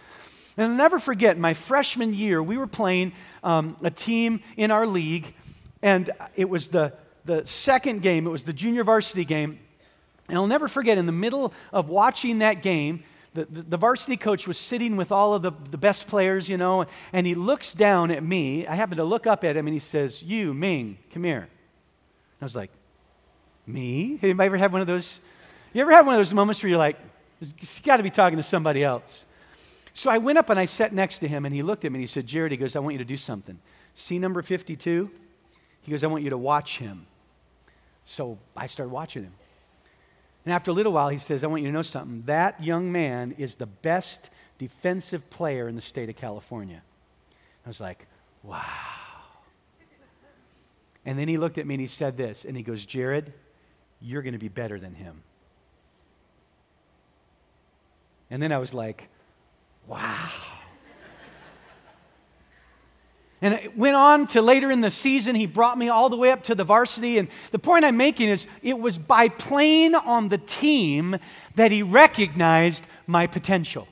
And 0.57 0.71
I'll 0.71 0.77
never 0.77 0.99
forget, 0.99 1.39
my 1.39 1.55
freshman 1.55 2.13
year, 2.13 2.43
we 2.43 2.59
were 2.59 2.67
playing 2.67 3.13
um, 3.43 3.77
a 3.83 3.91
team 3.91 4.41
in 4.57 4.71
our 4.71 4.87
league, 4.87 5.35
and 5.81 6.11
it 6.37 6.49
was 6.49 6.69
the 6.69 6.93
the 7.25 7.47
second 7.47 8.03
game, 8.03 8.27
it 8.27 8.31
was 8.31 8.45
the 8.45 8.53
junior 8.53 8.85
varsity 8.85 9.25
game. 9.25 9.59
And 10.29 10.39
I'll 10.39 10.47
never 10.47 10.69
forget, 10.69 10.99
in 10.99 11.07
the 11.07 11.13
middle 11.13 11.53
of 11.73 11.89
watching 11.89 12.39
that 12.39 12.63
game, 12.63 13.03
the, 13.35 13.45
the, 13.45 13.63
the, 13.63 13.77
varsity 13.77 14.17
coach 14.17 14.49
was 14.49 14.59
sitting 14.59 14.97
with 14.97 15.13
all 15.13 15.35
of 15.35 15.43
the, 15.43 15.53
the 15.71 15.79
best 15.79 16.09
players, 16.09 16.49
you 16.49 16.57
know, 16.57 16.87
and 17.13 17.27
he 17.27 17.35
looks 17.35 17.75
down 17.75 18.11
at 18.11 18.25
me. 18.25 18.67
I 18.67 18.75
happen 18.75 18.97
to 18.97 19.05
look 19.05 19.27
up 19.27 19.45
at 19.45 19.57
him 19.57 19.67
and 19.67 19.75
he 19.75 19.81
says, 19.81 20.23
You, 20.23 20.53
Ming, 20.53 20.99
come 21.13 21.25
here. 21.25 21.43
And 21.43 21.49
I 22.41 22.45
was 22.45 22.57
like, 22.57 22.71
Me? 23.67 24.17
Have 24.21 24.29
you 24.31 24.41
ever 24.41 24.57
had 24.57 24.73
one 24.73 24.81
of 24.81 24.89
those? 24.89 25.21
You 25.73 25.83
ever 25.83 25.93
had 25.93 26.07
one 26.07 26.17
of 26.17 26.19
those 26.19 26.35
moments 26.35 26.63
where 26.63 26.71
you're 26.71 26.79
like, 26.79 26.97
He's 27.39 27.81
got 27.81 27.99
to 27.99 28.03
be 28.03 28.11
talking 28.11 28.37
to 28.37 28.43
somebody 28.43 28.83
else? 28.83 29.27
So 29.95 30.11
I 30.11 30.19
went 30.19 30.39
up 30.39 30.51
and 30.51 30.59
I 30.59 30.65
sat 30.65 30.93
next 30.93 31.19
to 31.21 31.29
him 31.29 31.45
and 31.45 31.55
he 31.55 31.63
looked 31.63 31.85
at 31.85 31.93
me 31.93 31.99
and 31.99 32.03
he 32.03 32.07
said, 32.07 32.27
Jared, 32.27 32.53
he 32.53 32.59
goes, 32.59 32.77
I 32.77 32.81
want 32.81 32.95
you 32.95 32.99
to 32.99 33.05
do 33.05 33.17
something. 33.17 33.59
See 33.95 34.19
number 34.19 34.43
52? 34.43 35.11
He 35.83 35.91
goes, 35.91 36.05
I 36.05 36.07
want 36.07 36.25
you 36.25 36.31
to 36.31 36.39
watch 36.39 36.79
him. 36.79 37.07
So 38.11 38.39
I 38.57 38.67
started 38.67 38.91
watching 38.91 39.23
him. 39.23 39.33
And 40.45 40.53
after 40.53 40.73
a 40.73 40.75
little 40.75 40.91
while, 40.91 41.11
he 41.11 41.19
says, 41.19 41.45
I 41.45 41.47
want 41.47 41.63
you 41.63 41.69
to 41.69 41.73
know 41.73 41.83
something. 41.83 42.25
That 42.27 42.61
young 42.61 42.91
man 42.91 43.37
is 43.39 43.55
the 43.55 43.67
best 43.67 44.31
defensive 44.59 45.31
player 45.31 45.69
in 45.69 45.77
the 45.77 45.81
state 45.81 46.09
of 46.09 46.17
California. 46.17 46.83
I 47.65 47.69
was 47.69 47.81
like, 47.81 48.09
wow. 48.43 48.65
And 51.07 51.21
then 51.21 51.29
he 51.29 51.39
looked 51.39 51.57
at 51.57 51.69
me 51.69 51.75
and 51.75 51.81
he 51.81 51.87
said 51.87 52.17
this, 52.17 52.45
and 52.45 52.57
he 52.57 52.65
goes, 52.65 52.85
Jared, 52.85 53.33
you're 54.01 54.23
going 54.23 54.33
to 54.33 54.41
be 54.41 54.49
better 54.49 54.81
than 54.81 54.95
him. 54.95 55.23
And 58.29 58.43
then 58.43 58.51
I 58.51 58.59
was 58.59 58.75
like, 58.75 59.09
wow. 59.87 60.29
And 63.43 63.55
it 63.55 63.77
went 63.77 63.97
on 63.97 64.27
to 64.29 64.43
later 64.43 64.71
in 64.71 64.83
the 64.83 64.91
season, 64.91 65.35
he 65.35 65.47
brought 65.47 65.79
me 65.79 65.89
all 65.89 66.11
the 66.11 66.17
way 66.17 66.31
up 66.31 66.43
to 66.45 66.55
the 66.55 66.65
varsity. 66.65 67.17
And 67.19 67.29
the 67.53 67.59
point 67.59 67.85
I'm 67.85 67.97
making 67.97 68.29
is 68.29 68.47
it 68.63 68.79
was 68.79 68.99
by 68.99 69.29
playing 69.29 69.95
on 69.95 70.29
the 70.29 70.39
team 70.39 71.17
that 71.55 71.71
he 71.71 71.83
recognized 71.83 72.87
my 73.07 73.27
potential. 73.27 73.89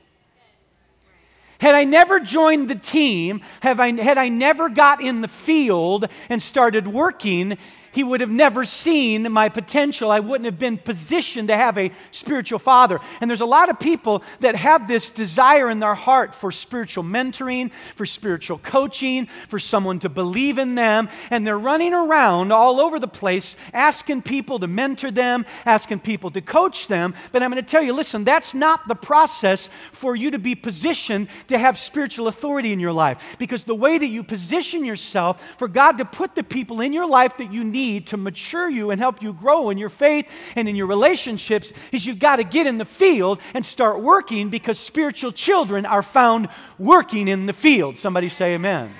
Had 1.60 1.74
I 1.74 1.84
never 1.84 2.20
joined 2.20 2.68
the 2.68 2.76
team, 2.76 3.40
have 3.60 3.80
I, 3.80 3.90
had 3.92 4.16
I 4.16 4.28
never 4.28 4.68
got 4.68 5.02
in 5.02 5.22
the 5.22 5.28
field 5.28 6.08
and 6.28 6.40
started 6.40 6.86
working, 6.86 7.58
he 7.98 8.04
would 8.04 8.20
have 8.20 8.30
never 8.30 8.64
seen 8.64 9.32
my 9.32 9.48
potential. 9.48 10.12
I 10.12 10.20
wouldn't 10.20 10.44
have 10.44 10.56
been 10.56 10.78
positioned 10.78 11.48
to 11.48 11.56
have 11.56 11.76
a 11.76 11.90
spiritual 12.12 12.60
father. 12.60 13.00
And 13.20 13.28
there's 13.28 13.40
a 13.40 13.44
lot 13.44 13.70
of 13.70 13.80
people 13.80 14.22
that 14.38 14.54
have 14.54 14.86
this 14.86 15.10
desire 15.10 15.68
in 15.68 15.80
their 15.80 15.96
heart 15.96 16.32
for 16.32 16.52
spiritual 16.52 17.02
mentoring, 17.02 17.72
for 17.96 18.06
spiritual 18.06 18.58
coaching, 18.58 19.26
for 19.48 19.58
someone 19.58 19.98
to 19.98 20.08
believe 20.08 20.58
in 20.58 20.76
them. 20.76 21.08
And 21.30 21.44
they're 21.44 21.58
running 21.58 21.92
around 21.92 22.52
all 22.52 22.80
over 22.80 23.00
the 23.00 23.08
place 23.08 23.56
asking 23.74 24.22
people 24.22 24.60
to 24.60 24.68
mentor 24.68 25.10
them, 25.10 25.44
asking 25.66 25.98
people 25.98 26.30
to 26.30 26.40
coach 26.40 26.86
them. 26.86 27.16
But 27.32 27.42
I'm 27.42 27.50
going 27.50 27.60
to 27.60 27.68
tell 27.68 27.82
you 27.82 27.92
listen, 27.92 28.22
that's 28.22 28.54
not 28.54 28.86
the 28.86 28.94
process 28.94 29.70
for 29.90 30.14
you 30.14 30.30
to 30.30 30.38
be 30.38 30.54
positioned 30.54 31.26
to 31.48 31.58
have 31.58 31.76
spiritual 31.76 32.28
authority 32.28 32.72
in 32.72 32.78
your 32.78 32.92
life. 32.92 33.20
Because 33.40 33.64
the 33.64 33.74
way 33.74 33.98
that 33.98 34.06
you 34.06 34.22
position 34.22 34.84
yourself 34.84 35.42
for 35.58 35.66
God 35.66 35.98
to 35.98 36.04
put 36.04 36.36
the 36.36 36.44
people 36.44 36.80
in 36.80 36.92
your 36.92 37.08
life 37.08 37.36
that 37.38 37.52
you 37.52 37.64
need 37.64 37.87
need 37.92 38.06
to 38.08 38.16
mature 38.16 38.68
you 38.68 38.90
and 38.90 39.00
help 39.00 39.22
you 39.22 39.32
grow 39.32 39.70
in 39.70 39.78
your 39.78 39.88
faith 39.88 40.28
and 40.56 40.68
in 40.68 40.76
your 40.76 40.86
relationships 40.86 41.72
is 41.92 42.06
you've 42.06 42.18
got 42.18 42.36
to 42.36 42.44
get 42.44 42.66
in 42.66 42.78
the 42.78 42.84
field 42.84 43.40
and 43.54 43.64
start 43.64 44.00
working 44.00 44.50
because 44.50 44.78
spiritual 44.78 45.32
children 45.32 45.86
are 45.86 46.02
found 46.02 46.48
working 46.78 47.28
in 47.28 47.46
the 47.46 47.52
field. 47.52 47.98
Somebody 47.98 48.28
say 48.28 48.54
amen. 48.54 48.94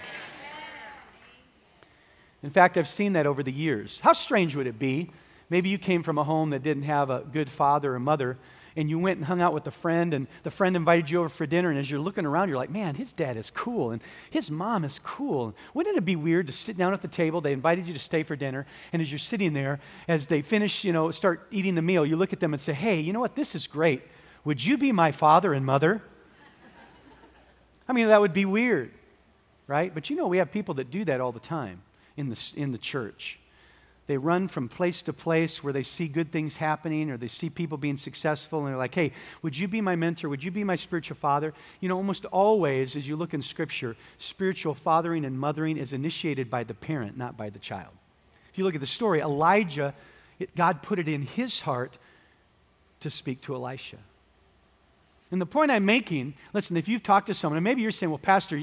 In 2.43 2.51
fact, 2.51 2.77
I've 2.79 2.89
seen 2.89 3.15
that 3.15 3.27
over 3.27 3.43
the 3.43 3.53
years. 3.53 4.01
How 4.01 4.13
strange 4.13 4.55
would 4.55 4.67
it 4.67 4.79
be? 4.79 5.11
Maybe 5.51 5.69
you 5.69 5.79
came 5.79 6.03
from 6.03 6.19
a 6.19 6.25
home 6.25 6.51
that 6.51 6.63
didn't 6.63 6.85
have 6.85 7.11
a 7.11 7.21
good 7.21 7.51
father 7.51 7.95
or 7.95 8.01
mother 8.01 8.39
and 8.79 8.89
you 8.89 8.97
went 8.97 9.17
and 9.17 9.27
hung 9.27 9.41
out 9.41 9.53
with 9.53 9.67
a 9.67 9.73
friend, 9.73 10.15
and 10.15 10.29
the 10.45 10.53
friend 10.53 10.77
invited 10.77 11.11
you 11.11 11.19
over 11.19 11.29
for 11.29 11.47
dinner, 11.47 11.69
and 11.69 11.77
as 11.77 11.91
you're 11.91 11.99
looking 11.99 12.25
around, 12.25 12.49
you're 12.49 12.57
like, 12.57 12.71
man, 12.71 12.95
his 12.95 13.13
dad 13.13 13.37
is 13.37 13.51
cool, 13.51 13.91
and 13.91 14.01
his 14.31 14.53
mom 14.53 14.85
is 14.85 15.01
cool. 15.01 15.53
Wouldn't 15.75 15.97
it 15.97 16.05
be 16.05 16.15
weird 16.15 16.47
to 16.47 16.53
sit 16.53 16.79
down 16.79 16.95
at 16.95 17.03
the 17.03 17.09
table? 17.09 17.41
They 17.41 17.53
invited 17.53 17.89
you 17.89 17.93
to 17.93 17.99
stay 17.99 18.23
for 18.23 18.37
dinner, 18.37 18.67
and 18.93 19.03
as 19.03 19.11
you're 19.11 19.19
sitting 19.19 19.53
there, 19.53 19.81
as 20.07 20.29
they 20.29 20.43
finish, 20.43 20.85
you 20.85 20.93
know, 20.93 21.11
start 21.11 21.49
eating 21.51 21.75
the 21.75 21.83
meal, 21.83 22.07
you 22.07 22.17
look 22.17 22.33
at 22.33 22.39
them 22.39 22.55
and 22.55 22.63
say, 22.63 22.73
hey, 22.73 23.01
you 23.01 23.13
know 23.13 23.19
what? 23.19 23.35
This 23.35 23.57
is 23.57 23.67
great. 23.67 24.03
Would 24.45 24.65
you 24.65 24.79
be 24.79 24.93
my 24.93 25.11
father 25.11 25.53
and 25.53 25.67
mother? 25.67 26.01
I 27.89 27.93
mean, 27.93 28.07
that 28.07 28.21
would 28.21 28.33
be 28.33 28.45
weird, 28.45 28.93
right? 29.67 29.93
But 29.93 30.09
you 30.09 30.15
know, 30.15 30.29
we 30.29 30.39
have 30.39 30.53
people 30.53 30.75
that 30.75 30.93
do 30.93 31.05
that 31.07 31.21
all 31.21 31.33
the 31.33 31.41
time 31.41 31.83
in 32.17 32.29
the, 32.29 32.53
in 32.57 32.71
the 32.71 32.79
church. 32.79 33.41
They 34.09 34.17
run 34.17 34.49
from 34.49 34.71
place 34.71 35.03
to 35.03 35.13
place 35.13 35.63
where 35.63 35.73
they 35.73 35.83
see 35.83 36.09
good 36.09 36.33
things 36.33 36.57
happening 36.57 37.11
or 37.11 37.19
they 37.19 37.29
see 37.29 37.51
people 37.51 37.77
being 37.77 37.99
successful 37.99 38.61
and 38.61 38.69
they're 38.69 38.77
like, 38.77 38.95
hey, 38.95 39.13
would 39.43 39.57
you 39.57 39.69
be 39.69 39.83
my 39.83 39.97
mentor? 39.97 40.31
Would 40.31 40.43
you 40.43 40.51
be 40.51 40.65
my 40.65 40.77
spiritual 40.77 41.17
father? 41.17 41.53
You 41.81 41.91
know, 41.91 41.97
almost 41.97 42.25
always, 42.25 42.97
as 42.97 43.07
you 43.07 43.17
look 43.17 43.35
in 43.35 43.43
Scripture, 43.43 43.97
spiritual 44.17 44.75
fathering 44.75 45.27
and 45.27 45.39
mothering 45.39 45.77
is 45.77 45.93
initiated 45.93 46.49
by 46.49 46.65
the 46.65 46.73
parent, 46.73 47.19
not 47.19 47.37
by 47.37 47.51
the 47.51 47.59
child. 47.59 47.93
If 48.51 48.57
you 48.57 48.65
look 48.65 48.75
at 48.75 48.81
the 48.81 48.87
story, 48.87 49.21
Elijah, 49.21 49.93
it, 50.39 50.57
God 50.57 50.83
put 50.83 50.99
it 50.99 51.07
in 51.07 51.21
his 51.21 51.61
heart 51.61 51.93
to 53.01 53.11
speak 53.11 53.43
to 53.43 53.55
Elisha. 53.55 53.99
And 55.31 55.39
the 55.39 55.47
point 55.47 55.71
I'm 55.71 55.85
making, 55.85 56.33
listen, 56.55 56.79
if 56.79 56.89
you've 56.89 57.03
talked 57.03 57.27
to 57.27 57.35
someone, 57.35 57.59
and 57.59 57.65
maybe 57.65 57.83
you're 57.83 57.91
saying, 57.91 58.11
well, 58.11 58.17
Pastor, 58.17 58.59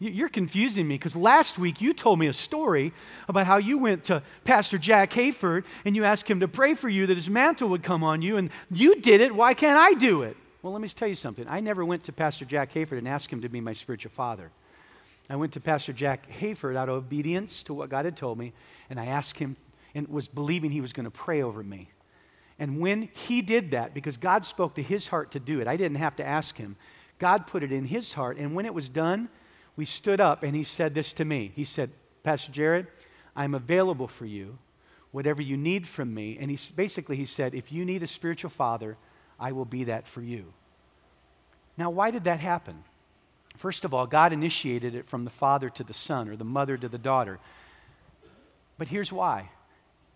you're 0.00 0.30
confusing 0.30 0.88
me 0.88 0.94
because 0.94 1.14
last 1.14 1.58
week 1.58 1.80
you 1.80 1.92
told 1.92 2.18
me 2.18 2.26
a 2.26 2.32
story 2.32 2.92
about 3.28 3.46
how 3.46 3.58
you 3.58 3.76
went 3.76 4.04
to 4.04 4.22
Pastor 4.44 4.78
Jack 4.78 5.10
Hayford 5.10 5.64
and 5.84 5.94
you 5.94 6.04
asked 6.04 6.26
him 6.26 6.40
to 6.40 6.48
pray 6.48 6.72
for 6.72 6.88
you 6.88 7.06
that 7.06 7.16
his 7.16 7.28
mantle 7.28 7.68
would 7.68 7.82
come 7.82 8.02
on 8.02 8.22
you, 8.22 8.38
and 8.38 8.50
you 8.70 8.96
did 8.96 9.20
it. 9.20 9.34
Why 9.34 9.52
can't 9.52 9.78
I 9.78 9.92
do 9.92 10.22
it? 10.22 10.36
Well, 10.62 10.72
let 10.72 10.80
me 10.80 10.88
tell 10.88 11.08
you 11.08 11.14
something. 11.14 11.46
I 11.48 11.60
never 11.60 11.84
went 11.84 12.04
to 12.04 12.12
Pastor 12.12 12.44
Jack 12.44 12.72
Hayford 12.72 12.98
and 12.98 13.06
asked 13.06 13.30
him 13.30 13.42
to 13.42 13.48
be 13.48 13.60
my 13.60 13.74
spiritual 13.74 14.10
father. 14.10 14.50
I 15.28 15.36
went 15.36 15.52
to 15.52 15.60
Pastor 15.60 15.92
Jack 15.92 16.30
Hayford 16.40 16.76
out 16.76 16.88
of 16.88 16.96
obedience 16.96 17.62
to 17.64 17.74
what 17.74 17.88
God 17.88 18.04
had 18.04 18.16
told 18.16 18.38
me, 18.38 18.52
and 18.88 18.98
I 18.98 19.06
asked 19.06 19.38
him 19.38 19.56
and 19.94 20.08
was 20.08 20.28
believing 20.28 20.70
he 20.70 20.80
was 20.80 20.92
going 20.92 21.04
to 21.04 21.10
pray 21.10 21.42
over 21.42 21.62
me. 21.62 21.90
And 22.58 22.80
when 22.80 23.08
he 23.12 23.40
did 23.40 23.70
that, 23.70 23.94
because 23.94 24.16
God 24.16 24.44
spoke 24.44 24.74
to 24.74 24.82
his 24.82 25.08
heart 25.08 25.30
to 25.32 25.40
do 25.40 25.60
it, 25.60 25.68
I 25.68 25.76
didn't 25.76 25.98
have 25.98 26.16
to 26.16 26.26
ask 26.26 26.56
him. 26.56 26.76
God 27.18 27.46
put 27.46 27.62
it 27.62 27.72
in 27.72 27.84
his 27.86 28.12
heart. 28.12 28.38
And 28.38 28.54
when 28.54 28.66
it 28.66 28.74
was 28.74 28.88
done, 28.88 29.28
we 29.76 29.84
stood 29.84 30.20
up 30.20 30.42
and 30.42 30.54
he 30.54 30.64
said 30.64 30.94
this 30.94 31.12
to 31.14 31.24
me. 31.24 31.52
He 31.54 31.64
said, 31.64 31.90
Pastor 32.22 32.52
Jared, 32.52 32.86
I'm 33.34 33.54
available 33.54 34.08
for 34.08 34.26
you, 34.26 34.58
whatever 35.12 35.42
you 35.42 35.56
need 35.56 35.86
from 35.86 36.12
me. 36.12 36.36
And 36.40 36.50
he 36.50 36.58
basically 36.74 37.16
he 37.16 37.24
said, 37.24 37.54
if 37.54 37.72
you 37.72 37.84
need 37.84 38.02
a 38.02 38.06
spiritual 38.06 38.50
father, 38.50 38.96
I 39.38 39.52
will 39.52 39.64
be 39.64 39.84
that 39.84 40.06
for 40.06 40.22
you. 40.22 40.52
Now, 41.76 41.90
why 41.90 42.10
did 42.10 42.24
that 42.24 42.40
happen? 42.40 42.84
First 43.56 43.84
of 43.84 43.94
all, 43.94 44.06
God 44.06 44.32
initiated 44.32 44.94
it 44.94 45.08
from 45.08 45.24
the 45.24 45.30
father 45.30 45.70
to 45.70 45.84
the 45.84 45.94
son 45.94 46.28
or 46.28 46.36
the 46.36 46.44
mother 46.44 46.76
to 46.76 46.88
the 46.88 46.98
daughter. 46.98 47.38
But 48.78 48.88
here's 48.88 49.12
why 49.12 49.50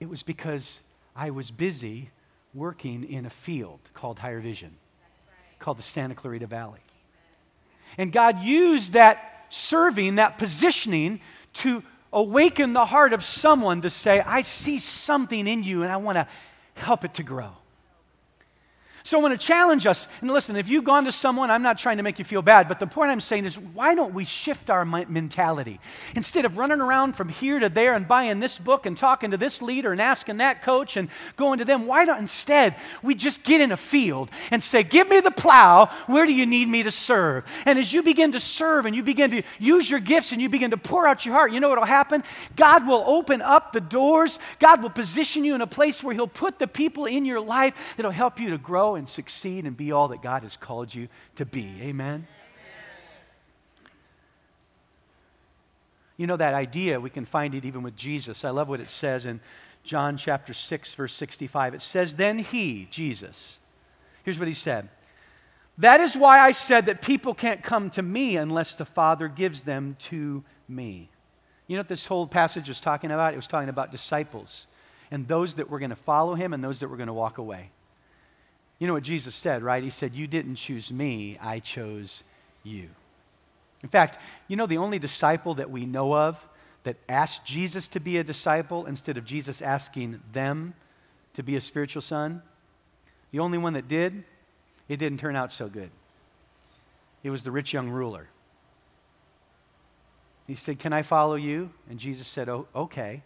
it 0.01 0.09
was 0.09 0.23
because 0.23 0.81
I 1.17 1.31
was 1.31 1.51
busy 1.51 2.11
working 2.53 3.05
in 3.05 3.27
a 3.27 3.31
field 3.31 3.81
called 3.95 4.19
Higher 4.19 4.41
Vision, 4.41 4.71
right. 4.71 5.59
called 5.59 5.79
the 5.79 5.83
Santa 5.83 6.15
Clarita 6.15 6.47
Valley. 6.47 6.81
And 7.99 8.13
God 8.13 8.43
used 8.43 8.93
that 8.95 9.34
serving, 9.55 10.17
that 10.17 10.37
positioning, 10.39 11.21
to 11.55 11.83
awaken 12.13 12.73
the 12.73 12.85
heart 12.85 13.13
of 13.13 13.25
someone 13.25 13.83
to 13.83 13.91
say, 13.91 14.21
I 14.21 14.43
see 14.43 14.79
something 14.79 15.47
in 15.47 15.63
you 15.63 15.83
and 15.83 15.93
I 15.93 15.97
want 15.97 16.17
to 16.17 16.27
help 16.75 17.05
it 17.05 17.15
to 17.15 17.23
grow. 17.23 17.51
So 19.07 19.19
I 19.19 19.23
want 19.23 19.39
to 19.39 19.47
challenge 19.47 19.87
us. 19.87 20.09
And 20.23 20.31
listen, 20.31 20.57
if 20.57 20.67
you've 20.67 20.85
gone 20.85 21.05
to 21.05 21.13
someone, 21.13 21.51
I'm 21.51 21.61
not 21.61 21.77
trying 21.77 21.99
to 21.99 22.03
make 22.03 22.19
you 22.19 22.25
feel 22.25 22.41
bad, 22.41 22.69
but 22.69 22.81
the 22.81 22.87
point 22.87 23.11
I'm 23.11 23.21
saying 23.21 23.45
is 23.45 23.59
why 23.59 23.95
don't 23.95 24.15
we 24.15 24.25
shift 24.25 24.71
our 24.71 24.87
mentality? 24.87 25.79
Instead 26.17 26.47
of 26.47 26.57
running 26.57 26.81
around 26.81 27.13
from 27.15 27.29
here 27.29 27.59
to 27.59 27.69
there 27.69 27.93
and 27.93 28.09
buying 28.09 28.41
this 28.41 28.57
book 28.57 28.87
and 28.87 28.97
talking 28.97 29.33
to 29.33 29.37
this 29.37 29.61
leader 29.61 29.93
and 29.93 30.01
asking 30.01 30.39
that 30.39 30.63
coach 30.63 30.97
and 30.97 31.11
going 31.37 31.59
to 31.59 31.67
them, 31.67 31.87
why 31.87 32.07
don't 32.07 32.19
instead 32.19 32.77
we 33.03 33.15
just 33.15 33.45
get 33.45 33.61
in 33.61 33.73
a 33.73 33.77
field 33.77 34.31
and 34.51 34.63
say, 34.63 34.83
Give 34.83 35.07
me 35.07 35.21
the 35.21 35.31
plow. 35.31 35.91
Where 36.07 36.25
do 36.25 36.33
you 36.33 36.47
need 36.47 36.69
me 36.69 36.83
to 36.85 36.91
serve? 36.91 37.45
And 37.67 37.79
as 37.79 37.93
you 37.93 38.03
begin 38.03 38.33
to 38.33 38.41
serve 38.41 38.87
and 38.87 38.97
you 38.97 39.03
begin 39.03 39.33
to 39.33 39.43
use 39.59 39.91
your 39.91 40.01
gifts 40.01 40.33
and 40.33 40.41
you 40.41 40.49
begin 40.49 40.71
to 40.71 40.79
pour 40.79 41.07
out 41.07 41.27
your 41.27 41.35
heart, 41.35 41.53
you 41.53 41.61
know 41.61 41.69
what 41.69 41.79
will 41.79 41.85
happen? 41.85 42.25
God 42.57 42.87
will 42.87 43.05
open 43.07 43.43
up 43.43 43.75
the 43.75 43.83
doors. 43.83 44.39
God 44.61 44.83
will 44.83 44.89
position 44.89 45.45
you 45.45 45.55
in 45.55 45.61
a 45.61 45.67
place 45.67 46.03
where 46.03 46.15
He'll 46.15 46.27
put 46.27 46.59
the 46.59 46.67
people 46.67 47.05
in 47.05 47.27
your 47.27 47.43
life 47.43 47.75
that'll 47.99 48.11
help 48.11 48.41
you 48.41 48.49
to 48.49 48.57
grow 48.57 48.94
and 48.95 49.09
succeed 49.09 49.65
and 49.65 49.77
be 49.77 49.93
all 49.93 50.09
that 50.09 50.23
God 50.23 50.43
has 50.43 50.57
called 50.57 50.95
you 50.95 51.09
to 51.37 51.45
be. 51.45 51.79
Amen? 51.83 52.27
You 56.17 56.27
know 56.27 56.37
that 56.37 56.55
idea, 56.55 57.01
we 57.01 57.11
can 57.11 57.25
find 57.25 57.55
it 57.55 57.65
even 57.65 57.83
with 57.83 57.97
Jesus. 57.97 58.45
I 58.45 58.51
love 58.51 58.69
what 58.69 58.81
it 58.81 58.89
says 58.89 59.27
in 59.27 59.41
John 59.83 60.17
chapter 60.17 60.55
6, 60.55 60.95
verse 60.95 61.13
65. 61.13 61.75
It 61.75 61.83
says, 61.83 62.15
Then 62.15 62.39
he, 62.39 62.87
Jesus, 62.91 63.59
here's 64.23 64.39
what 64.39 64.49
he 64.49 64.55
said 64.55 64.89
That 65.79 66.01
is 66.01 66.17
why 66.17 66.39
I 66.39 66.53
said 66.53 66.87
that 66.87 67.03
people 67.03 67.35
can't 67.35 67.63
come 67.63 67.91
to 67.91 68.03
me 68.03 68.37
unless 68.37 68.77
the 68.77 68.85
Father 68.85 69.27
gives 69.27 69.63
them 69.63 69.97
to 70.01 70.45
me. 70.69 71.09
You 71.67 71.77
know 71.77 71.81
what 71.81 71.89
this 71.89 72.07
whole 72.07 72.27
passage 72.27 72.69
is 72.69 72.81
talking 72.81 73.11
about? 73.11 73.33
It 73.33 73.37
was 73.37 73.47
talking 73.47 73.69
about 73.69 73.91
disciples 73.91 74.67
and 75.11 75.27
those 75.27 75.55
that 75.55 75.71
were 75.71 75.79
going 75.79 75.91
to 75.91 75.97
follow 75.97 76.35
him 76.35 76.53
and 76.53 76.63
those 76.63 76.81
that 76.81 76.89
were 76.89 76.97
going 76.97 77.09
to 77.09 77.13
walk 77.13 77.39
away. 77.39 77.71
You 78.79 78.87
know 78.87 78.95
what 78.95 79.03
Jesus 79.03 79.35
said, 79.35 79.63
right? 79.63 79.83
He 79.83 79.91
said, 79.91 80.15
You 80.15 80.27
didn't 80.27 80.57
choose 80.57 80.93
me, 80.93 81.39
I 81.41 81.61
chose 81.61 82.25
you. 82.63 82.89
In 83.83 83.89
fact, 83.89 84.19
you 84.49 84.57
know 84.57 84.67
the 84.67 84.79
only 84.79 84.99
disciple 84.99 85.55
that 85.55 85.71
we 85.71 85.85
know 85.85 86.15
of 86.15 86.47
that 86.85 86.97
asked 87.09 87.45
Jesus 87.45 87.89
to 87.89 88.01
be 88.01 88.19
a 88.19 88.25
disciple 88.25 88.87
instead 88.87 89.17
of 89.17 89.25
Jesus 89.25 89.63
asking 89.63 90.21
them 90.33 90.75
to 91.35 91.43
be 91.43 91.57
a 91.57 91.61
spiritual 91.61 92.03
son? 92.03 92.43
The 93.31 93.41
only 93.41 93.59
one 93.59 93.75
that 93.75 93.89
did, 93.89 94.25
it 94.89 94.97
didn't 94.97 95.19
turn 95.19 95.37
out 95.37 95.53
so 95.53 95.69
good. 95.69 95.91
It 97.23 97.31
was 97.31 97.43
the 97.43 97.51
rich 97.51 97.73
young 97.73 97.91
ruler. 97.91 98.29
He 100.47 100.55
said, 100.55 100.79
Can 100.79 100.93
I 100.93 101.03
follow 101.03 101.37
you? 101.37 101.71
And 101.89 101.99
Jesus 101.99 102.29
said, 102.29 102.49
Oh, 102.49 102.67
okay. 102.75 103.23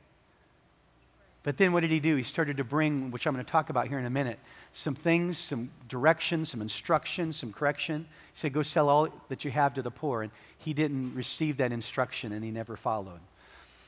But 1.48 1.56
then 1.56 1.72
what 1.72 1.80
did 1.80 1.90
he 1.90 1.98
do? 1.98 2.14
He 2.14 2.24
started 2.24 2.58
to 2.58 2.64
bring, 2.64 3.10
which 3.10 3.26
I'm 3.26 3.32
going 3.32 3.42
to 3.42 3.50
talk 3.50 3.70
about 3.70 3.88
here 3.88 3.98
in 3.98 4.04
a 4.04 4.10
minute, 4.10 4.38
some 4.72 4.94
things, 4.94 5.38
some 5.38 5.70
direction, 5.88 6.44
some 6.44 6.60
instruction, 6.60 7.32
some 7.32 7.54
correction. 7.54 8.04
He 8.34 8.38
said, 8.38 8.52
Go 8.52 8.62
sell 8.62 8.90
all 8.90 9.08
that 9.30 9.46
you 9.46 9.50
have 9.52 9.72
to 9.72 9.80
the 9.80 9.90
poor. 9.90 10.20
And 10.20 10.30
he 10.58 10.74
didn't 10.74 11.14
receive 11.14 11.56
that 11.56 11.72
instruction 11.72 12.32
and 12.32 12.44
he 12.44 12.50
never 12.50 12.76
followed. 12.76 13.20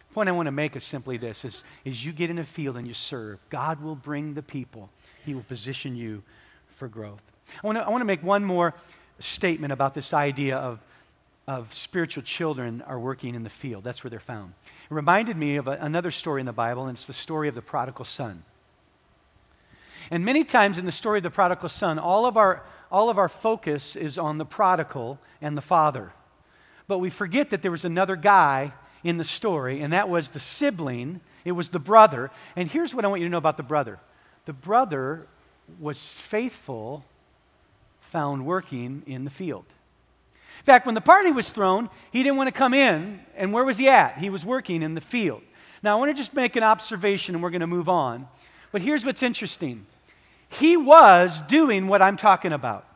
The 0.08 0.14
point 0.14 0.30
I 0.30 0.32
want 0.32 0.46
to 0.46 0.52
make 0.52 0.74
is 0.74 0.84
simply 0.84 1.18
this 1.18 1.44
is, 1.44 1.62
is 1.84 2.02
you 2.02 2.12
get 2.12 2.30
in 2.30 2.38
a 2.38 2.44
field 2.44 2.78
and 2.78 2.88
you 2.88 2.94
serve, 2.94 3.38
God 3.50 3.82
will 3.82 3.94
bring 3.94 4.32
the 4.32 4.42
people. 4.42 4.88
He 5.26 5.34
will 5.34 5.42
position 5.42 5.94
you 5.94 6.22
for 6.70 6.88
growth. 6.88 7.20
I 7.62 7.66
want 7.66 7.76
to, 7.76 7.84
I 7.84 7.90
want 7.90 8.00
to 8.00 8.06
make 8.06 8.22
one 8.22 8.42
more 8.42 8.72
statement 9.18 9.70
about 9.70 9.92
this 9.92 10.14
idea 10.14 10.56
of 10.56 10.78
of 11.50 11.74
spiritual 11.74 12.22
children 12.22 12.80
are 12.86 13.00
working 13.00 13.34
in 13.34 13.42
the 13.42 13.50
field. 13.50 13.82
That's 13.82 14.04
where 14.04 14.10
they're 14.10 14.20
found. 14.20 14.54
It 14.88 14.94
reminded 14.94 15.36
me 15.36 15.56
of 15.56 15.66
a, 15.66 15.72
another 15.72 16.12
story 16.12 16.38
in 16.38 16.46
the 16.46 16.52
Bible, 16.52 16.86
and 16.86 16.96
it's 16.96 17.06
the 17.06 17.12
story 17.12 17.48
of 17.48 17.56
the 17.56 17.60
prodigal 17.60 18.04
son. 18.04 18.44
And 20.12 20.24
many 20.24 20.44
times 20.44 20.78
in 20.78 20.86
the 20.86 20.92
story 20.92 21.18
of 21.18 21.24
the 21.24 21.30
prodigal 21.30 21.68
son, 21.68 21.98
all 21.98 22.24
of 22.24 22.36
our, 22.36 22.62
all 22.88 23.10
of 23.10 23.18
our 23.18 23.28
focus 23.28 23.96
is 23.96 24.16
on 24.16 24.38
the 24.38 24.44
prodigal 24.44 25.18
and 25.42 25.56
the 25.56 25.60
father. 25.60 26.12
But 26.86 26.98
we 26.98 27.10
forget 27.10 27.50
that 27.50 27.62
there 27.62 27.72
was 27.72 27.84
another 27.84 28.14
guy 28.14 28.72
in 29.02 29.16
the 29.16 29.24
story, 29.24 29.80
and 29.80 29.92
that 29.92 30.08
was 30.08 30.30
the 30.30 30.38
sibling, 30.38 31.20
it 31.44 31.52
was 31.52 31.70
the 31.70 31.80
brother. 31.80 32.30
And 32.54 32.70
here's 32.70 32.94
what 32.94 33.04
I 33.04 33.08
want 33.08 33.22
you 33.22 33.26
to 33.26 33.30
know 33.32 33.38
about 33.38 33.56
the 33.56 33.64
brother 33.64 33.98
the 34.44 34.52
brother 34.52 35.26
was 35.80 36.12
faithful, 36.12 37.04
found 38.00 38.46
working 38.46 39.02
in 39.04 39.24
the 39.24 39.30
field. 39.30 39.64
In 40.60 40.64
fact, 40.64 40.84
when 40.84 40.94
the 40.94 41.00
party 41.00 41.32
was 41.32 41.50
thrown, 41.50 41.88
he 42.12 42.22
didn't 42.22 42.36
want 42.36 42.48
to 42.48 42.52
come 42.52 42.74
in. 42.74 43.20
And 43.34 43.52
where 43.52 43.64
was 43.64 43.78
he 43.78 43.88
at? 43.88 44.18
He 44.18 44.28
was 44.28 44.44
working 44.44 44.82
in 44.82 44.94
the 44.94 45.00
field. 45.00 45.42
Now, 45.82 45.96
I 45.96 45.98
want 45.98 46.10
to 46.10 46.14
just 46.14 46.34
make 46.34 46.54
an 46.54 46.62
observation 46.62 47.34
and 47.34 47.42
we're 47.42 47.50
going 47.50 47.62
to 47.62 47.66
move 47.66 47.88
on. 47.88 48.28
But 48.70 48.82
here's 48.82 49.04
what's 49.04 49.22
interesting 49.22 49.86
he 50.50 50.76
was 50.76 51.40
doing 51.42 51.86
what 51.86 52.02
I'm 52.02 52.16
talking 52.16 52.52
about. 52.52 52.86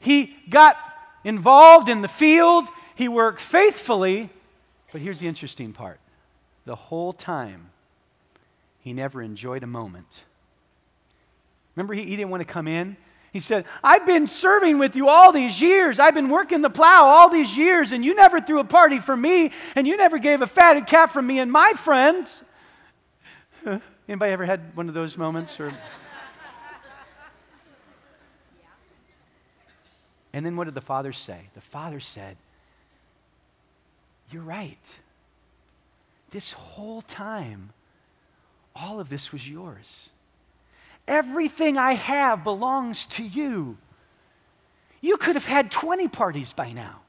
He 0.00 0.34
got 0.48 0.76
involved 1.22 1.88
in 1.88 2.02
the 2.02 2.08
field, 2.08 2.66
he 2.94 3.08
worked 3.08 3.40
faithfully. 3.40 4.30
But 4.90 5.02
here's 5.02 5.20
the 5.20 5.28
interesting 5.28 5.72
part 5.72 6.00
the 6.64 6.74
whole 6.74 7.12
time, 7.12 7.70
he 8.80 8.92
never 8.92 9.22
enjoyed 9.22 9.62
a 9.62 9.68
moment. 9.68 10.24
Remember, 11.76 11.94
he, 11.94 12.02
he 12.04 12.16
didn't 12.16 12.30
want 12.30 12.40
to 12.40 12.52
come 12.52 12.66
in 12.66 12.96
he 13.36 13.40
said, 13.40 13.66
I've 13.84 14.06
been 14.06 14.28
serving 14.28 14.78
with 14.78 14.96
you 14.96 15.10
all 15.10 15.30
these 15.30 15.60
years. 15.60 15.98
I've 15.98 16.14
been 16.14 16.30
working 16.30 16.62
the 16.62 16.70
plow 16.70 17.04
all 17.04 17.28
these 17.28 17.54
years, 17.54 17.92
and 17.92 18.02
you 18.02 18.14
never 18.14 18.40
threw 18.40 18.60
a 18.60 18.64
party 18.64 18.98
for 18.98 19.14
me, 19.14 19.52
and 19.74 19.86
you 19.86 19.98
never 19.98 20.16
gave 20.16 20.40
a 20.40 20.46
fatted 20.46 20.86
calf 20.86 21.12
for 21.12 21.20
me 21.20 21.38
and 21.38 21.52
my 21.52 21.74
friends. 21.74 22.44
Anybody 24.08 24.32
ever 24.32 24.46
had 24.46 24.74
one 24.74 24.88
of 24.88 24.94
those 24.94 25.18
moments? 25.18 25.60
Or... 25.60 25.66
and 30.32 30.46
then 30.46 30.56
what 30.56 30.64
did 30.64 30.72
the 30.72 30.80
father 30.80 31.12
say? 31.12 31.50
The 31.52 31.60
father 31.60 32.00
said, 32.00 32.38
You're 34.30 34.44
right. 34.44 34.78
This 36.30 36.52
whole 36.52 37.02
time, 37.02 37.68
all 38.74 38.98
of 38.98 39.10
this 39.10 39.30
was 39.30 39.46
yours. 39.46 40.08
Everything 41.08 41.76
I 41.78 41.92
have 41.92 42.44
belongs 42.44 43.06
to 43.06 43.22
you. 43.22 43.78
You 45.00 45.16
could 45.16 45.36
have 45.36 45.46
had 45.46 45.70
20 45.70 46.08
parties 46.08 46.52
by 46.52 46.72
now. 46.72 47.00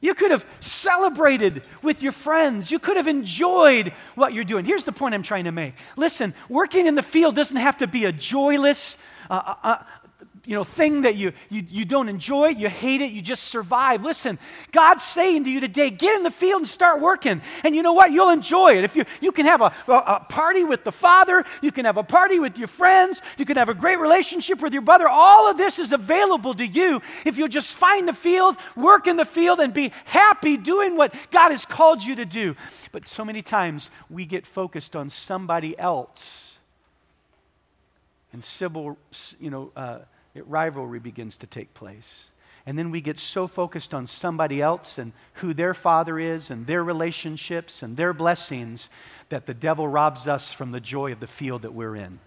You 0.00 0.14
could 0.14 0.30
have 0.30 0.46
celebrated 0.60 1.62
with 1.82 2.02
your 2.02 2.12
friends. 2.12 2.70
You 2.70 2.78
could 2.78 2.96
have 2.96 3.06
enjoyed 3.06 3.92
what 4.14 4.32
you're 4.32 4.44
doing. 4.44 4.64
Here's 4.64 4.84
the 4.84 4.92
point 4.92 5.14
I'm 5.14 5.22
trying 5.22 5.44
to 5.44 5.52
make. 5.52 5.74
Listen, 5.96 6.34
working 6.48 6.86
in 6.86 6.94
the 6.94 7.02
field 7.02 7.36
doesn't 7.36 7.56
have 7.56 7.76
to 7.78 7.86
be 7.86 8.06
a 8.06 8.12
joyless, 8.12 8.96
uh, 9.28 9.42
uh, 9.46 9.54
uh 9.62 9.82
you 10.46 10.54
know, 10.54 10.64
thing 10.64 11.02
that 11.02 11.16
you, 11.16 11.32
you, 11.50 11.64
you 11.68 11.84
don't 11.84 12.08
enjoy, 12.08 12.48
you 12.48 12.68
hate 12.68 13.00
it, 13.00 13.12
you 13.12 13.20
just 13.20 13.44
survive. 13.44 14.02
Listen, 14.02 14.38
God's 14.72 15.04
saying 15.04 15.44
to 15.44 15.50
you 15.50 15.60
today, 15.60 15.90
get 15.90 16.16
in 16.16 16.22
the 16.22 16.30
field 16.30 16.60
and 16.60 16.68
start 16.68 17.00
working. 17.00 17.42
And 17.62 17.76
you 17.76 17.82
know 17.82 17.92
what? 17.92 18.10
You'll 18.12 18.30
enjoy 18.30 18.78
it. 18.78 18.84
If 18.84 18.96
you, 18.96 19.04
you 19.20 19.32
can 19.32 19.46
have 19.46 19.60
a, 19.60 19.72
a 19.88 20.26
party 20.28 20.64
with 20.64 20.84
the 20.84 20.92
Father, 20.92 21.44
you 21.60 21.70
can 21.72 21.84
have 21.84 21.98
a 21.98 22.02
party 22.02 22.38
with 22.38 22.56
your 22.56 22.68
friends, 22.68 23.20
you 23.36 23.44
can 23.44 23.56
have 23.56 23.68
a 23.68 23.74
great 23.74 23.98
relationship 23.98 24.62
with 24.62 24.72
your 24.72 24.82
brother. 24.82 25.08
All 25.08 25.50
of 25.50 25.58
this 25.58 25.78
is 25.78 25.92
available 25.92 26.54
to 26.54 26.66
you 26.66 27.02
if 27.26 27.36
you'll 27.36 27.48
just 27.48 27.74
find 27.74 28.08
the 28.08 28.14
field, 28.14 28.56
work 28.76 29.06
in 29.06 29.16
the 29.16 29.24
field, 29.24 29.60
and 29.60 29.74
be 29.74 29.92
happy 30.04 30.56
doing 30.56 30.96
what 30.96 31.14
God 31.30 31.50
has 31.50 31.64
called 31.64 32.02
you 32.02 32.16
to 32.16 32.24
do. 32.24 32.56
But 32.92 33.06
so 33.06 33.24
many 33.24 33.42
times 33.42 33.90
we 34.08 34.26
get 34.26 34.46
focused 34.46 34.96
on 34.96 35.10
somebody 35.10 35.78
else 35.78 36.58
and 38.32 38.42
civil, 38.44 38.96
you 39.40 39.50
know, 39.50 39.72
uh, 39.76 39.98
rivalry 40.34 40.98
begins 40.98 41.36
to 41.38 41.46
take 41.46 41.74
place. 41.74 42.30
And 42.66 42.78
then 42.78 42.90
we 42.90 43.00
get 43.00 43.18
so 43.18 43.46
focused 43.46 43.94
on 43.94 44.06
somebody 44.06 44.60
else 44.60 44.98
and 44.98 45.12
who 45.34 45.54
their 45.54 45.74
father 45.74 46.18
is 46.18 46.50
and 46.50 46.66
their 46.66 46.84
relationships 46.84 47.82
and 47.82 47.96
their 47.96 48.12
blessings 48.12 48.90
that 49.30 49.46
the 49.46 49.54
devil 49.54 49.88
robs 49.88 50.28
us 50.28 50.52
from 50.52 50.70
the 50.70 50.80
joy 50.80 51.12
of 51.12 51.20
the 51.20 51.26
field 51.26 51.62
that 51.62 51.74
we're 51.74 51.96
in. 51.96 52.20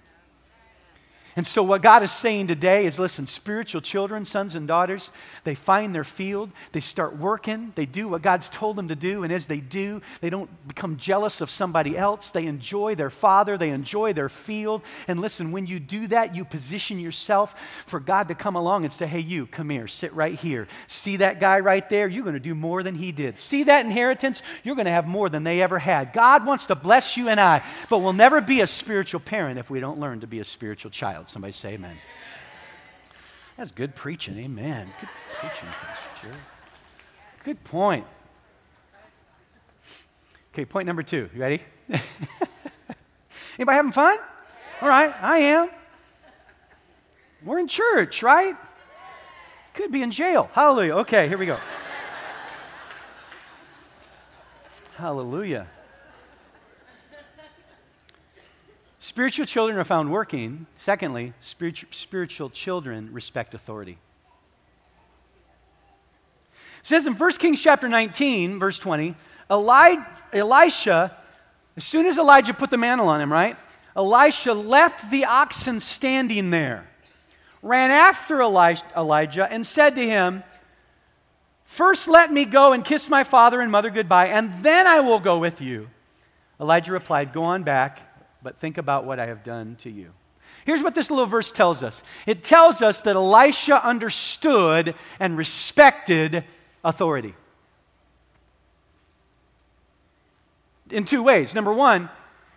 And 1.36 1.48
so, 1.48 1.64
what 1.64 1.82
God 1.82 2.04
is 2.04 2.12
saying 2.12 2.48
today 2.48 2.86
is 2.86 3.00
listen, 3.00 3.26
spiritual 3.26 3.82
children, 3.82 4.24
sons 4.24 4.54
and 4.54 4.68
daughters, 4.68 5.12
they 5.44 5.56
find 5.56 5.94
their 5.94 6.04
field, 6.04 6.52
they 6.74 6.80
start 6.80 7.18
working, 7.18 7.74
they 7.74 7.88
do 7.88 8.08
what 8.08 8.22
God's 8.22 8.50
told 8.50 8.76
them 8.76 8.90
to 8.90 8.96
do, 8.96 9.24
and 9.24 9.34
as 9.34 9.48
they 9.48 9.60
do, 9.60 10.00
they 10.22 10.30
don't 10.30 10.50
become 10.68 10.96
jealous 10.98 11.42
of 11.42 11.50
somebody 11.50 11.98
else. 11.98 12.30
They 12.30 12.46
enjoy 12.46 12.94
their 12.94 13.10
father, 13.10 13.58
they 13.58 13.72
enjoy 13.72 14.14
their 14.14 14.30
field. 14.30 14.84
And 15.08 15.20
listen, 15.20 15.52
when 15.52 15.66
you 15.66 15.80
do 15.80 16.06
that, 16.08 16.36
you 16.36 16.46
position 16.46 17.00
yourself 17.00 17.56
for 17.88 18.00
God 18.00 18.28
to 18.28 18.36
come 18.36 18.56
along 18.56 18.84
and 18.84 18.94
say, 18.94 19.08
Hey, 19.08 19.22
you, 19.22 19.48
come 19.48 19.72
here, 19.72 19.88
sit 19.88 20.14
right 20.14 20.36
here. 20.36 20.68
See 20.88 21.18
that 21.18 21.40
guy 21.40 21.62
right 21.62 21.88
there? 21.90 22.08
You're 22.08 22.24
going 22.24 22.34
to 22.34 22.40
do 22.40 22.54
more 22.54 22.84
than 22.84 22.94
he 22.94 23.12
did. 23.12 23.40
See 23.40 23.64
that 23.64 23.86
inheritance? 23.86 24.44
You're 24.64 24.76
going 24.76 24.86
to 24.86 24.92
have 24.92 25.08
more 25.08 25.30
than 25.30 25.44
they 25.44 25.64
ever 25.64 25.80
had. 25.80 26.14
God 26.14 26.46
wants 26.46 26.68
to 26.68 26.76
bless 26.76 27.18
you 27.18 27.28
and 27.30 27.40
I, 27.40 27.64
but 27.90 28.00
we'll 28.00 28.14
never 28.14 28.40
be 28.40 28.62
a 28.62 28.68
spiritual 28.68 29.20
parent 29.20 29.58
if 29.58 29.72
we 29.72 29.80
don't 29.80 30.00
learn 30.00 30.20
to 30.20 30.28
be 30.28 30.40
a 30.40 30.46
spiritual 30.46 30.92
child. 30.92 31.23
Somebody 31.30 31.54
say 31.54 31.74
amen. 31.74 31.98
That's 33.58 33.72
good 33.72 33.96
preaching. 33.96 34.38
Amen. 34.40 34.90
Good 35.00 35.10
preaching, 35.36 35.70
Pastor 35.70 36.10
Jerry. 36.22 36.36
Good 37.44 37.64
point. 37.64 38.06
Okay, 40.54 40.66
point 40.66 40.88
number 40.88 41.04
two. 41.04 41.30
You 41.34 41.42
ready? 41.42 41.62
Anybody 43.58 43.76
having 43.76 43.92
fun? 43.92 44.18
All 44.82 44.90
right, 44.90 45.14
I 45.22 45.38
am. 45.40 45.70
We're 47.44 47.60
in 47.60 47.68
church, 47.68 48.24
right? 48.24 48.56
Could 49.74 49.92
be 49.92 50.02
in 50.02 50.12
jail. 50.12 50.50
Hallelujah. 50.54 50.96
Okay, 50.98 51.28
here 51.28 51.38
we 51.38 51.46
go. 51.46 51.58
Hallelujah. 54.96 55.68
Spiritual 59.04 59.46
children 59.46 59.78
are 59.78 59.84
found 59.84 60.10
working. 60.10 60.66
Secondly, 60.76 61.34
spiritual, 61.42 62.50
children 62.50 63.10
respect 63.12 63.54
authority. 63.54 63.98
It 66.80 66.88
says 66.88 67.06
in 67.06 67.16
1 67.16 67.32
Kings 67.32 67.62
chapter 67.62 67.90
19, 67.90 68.60
verse 68.60 68.80
20, 68.80 69.14
Eli- 69.52 70.06
Elisha, 70.32 71.18
as 71.76 71.84
soon 71.84 72.06
as 72.06 72.18
Elijah 72.18 72.54
put 72.54 72.70
the 72.70 72.78
mantle 72.78 73.10
on 73.10 73.20
him, 73.20 73.30
right? 73.30 73.58
Elisha 73.94 74.54
left 74.54 75.12
the 75.12 75.26
oxen 75.26 75.82
standing 75.82 76.50
there, 76.50 76.88
ran 77.62 77.92
after 77.92 78.42
Elijah, 78.42 79.52
and 79.52 79.68
said 79.68 79.96
to 79.96 80.02
him, 80.02 80.44
First 81.66 82.08
let 82.08 82.32
me 82.32 82.46
go 82.46 82.72
and 82.72 82.86
kiss 82.86 83.10
my 83.10 83.26
father 83.26 83.60
and 83.60 83.70
mother 83.70 83.90
goodbye, 83.90 84.28
and 84.28 84.64
then 84.64 84.88
I 84.88 85.02
will 85.02 85.20
go 85.20 85.40
with 85.40 85.60
you. 85.60 85.90
Elijah 86.58 86.94
replied, 86.94 87.34
Go 87.34 87.44
on 87.44 87.64
back 87.64 88.13
but 88.44 88.58
think 88.58 88.78
about 88.78 89.06
what 89.06 89.20
I 89.20 89.28
have 89.28 89.44
done 89.44 89.78
to 89.78 89.90
you. 89.90 90.12
Here's 90.66 90.84
what 90.84 90.96
this 90.96 91.10
little 91.10 91.26
verse 91.26 91.52
tells 91.52 91.84
us 91.84 92.04
it 92.26 92.44
tells 92.44 92.82
us 92.82 93.02
that 93.02 93.16
Elisha 93.16 93.86
understood 93.86 94.96
and 95.20 95.38
respected 95.38 96.44
authority. 96.84 97.34
In 100.92 101.06
two 101.06 101.24
ways. 101.24 101.56
Number 101.56 101.74
one, 101.74 102.10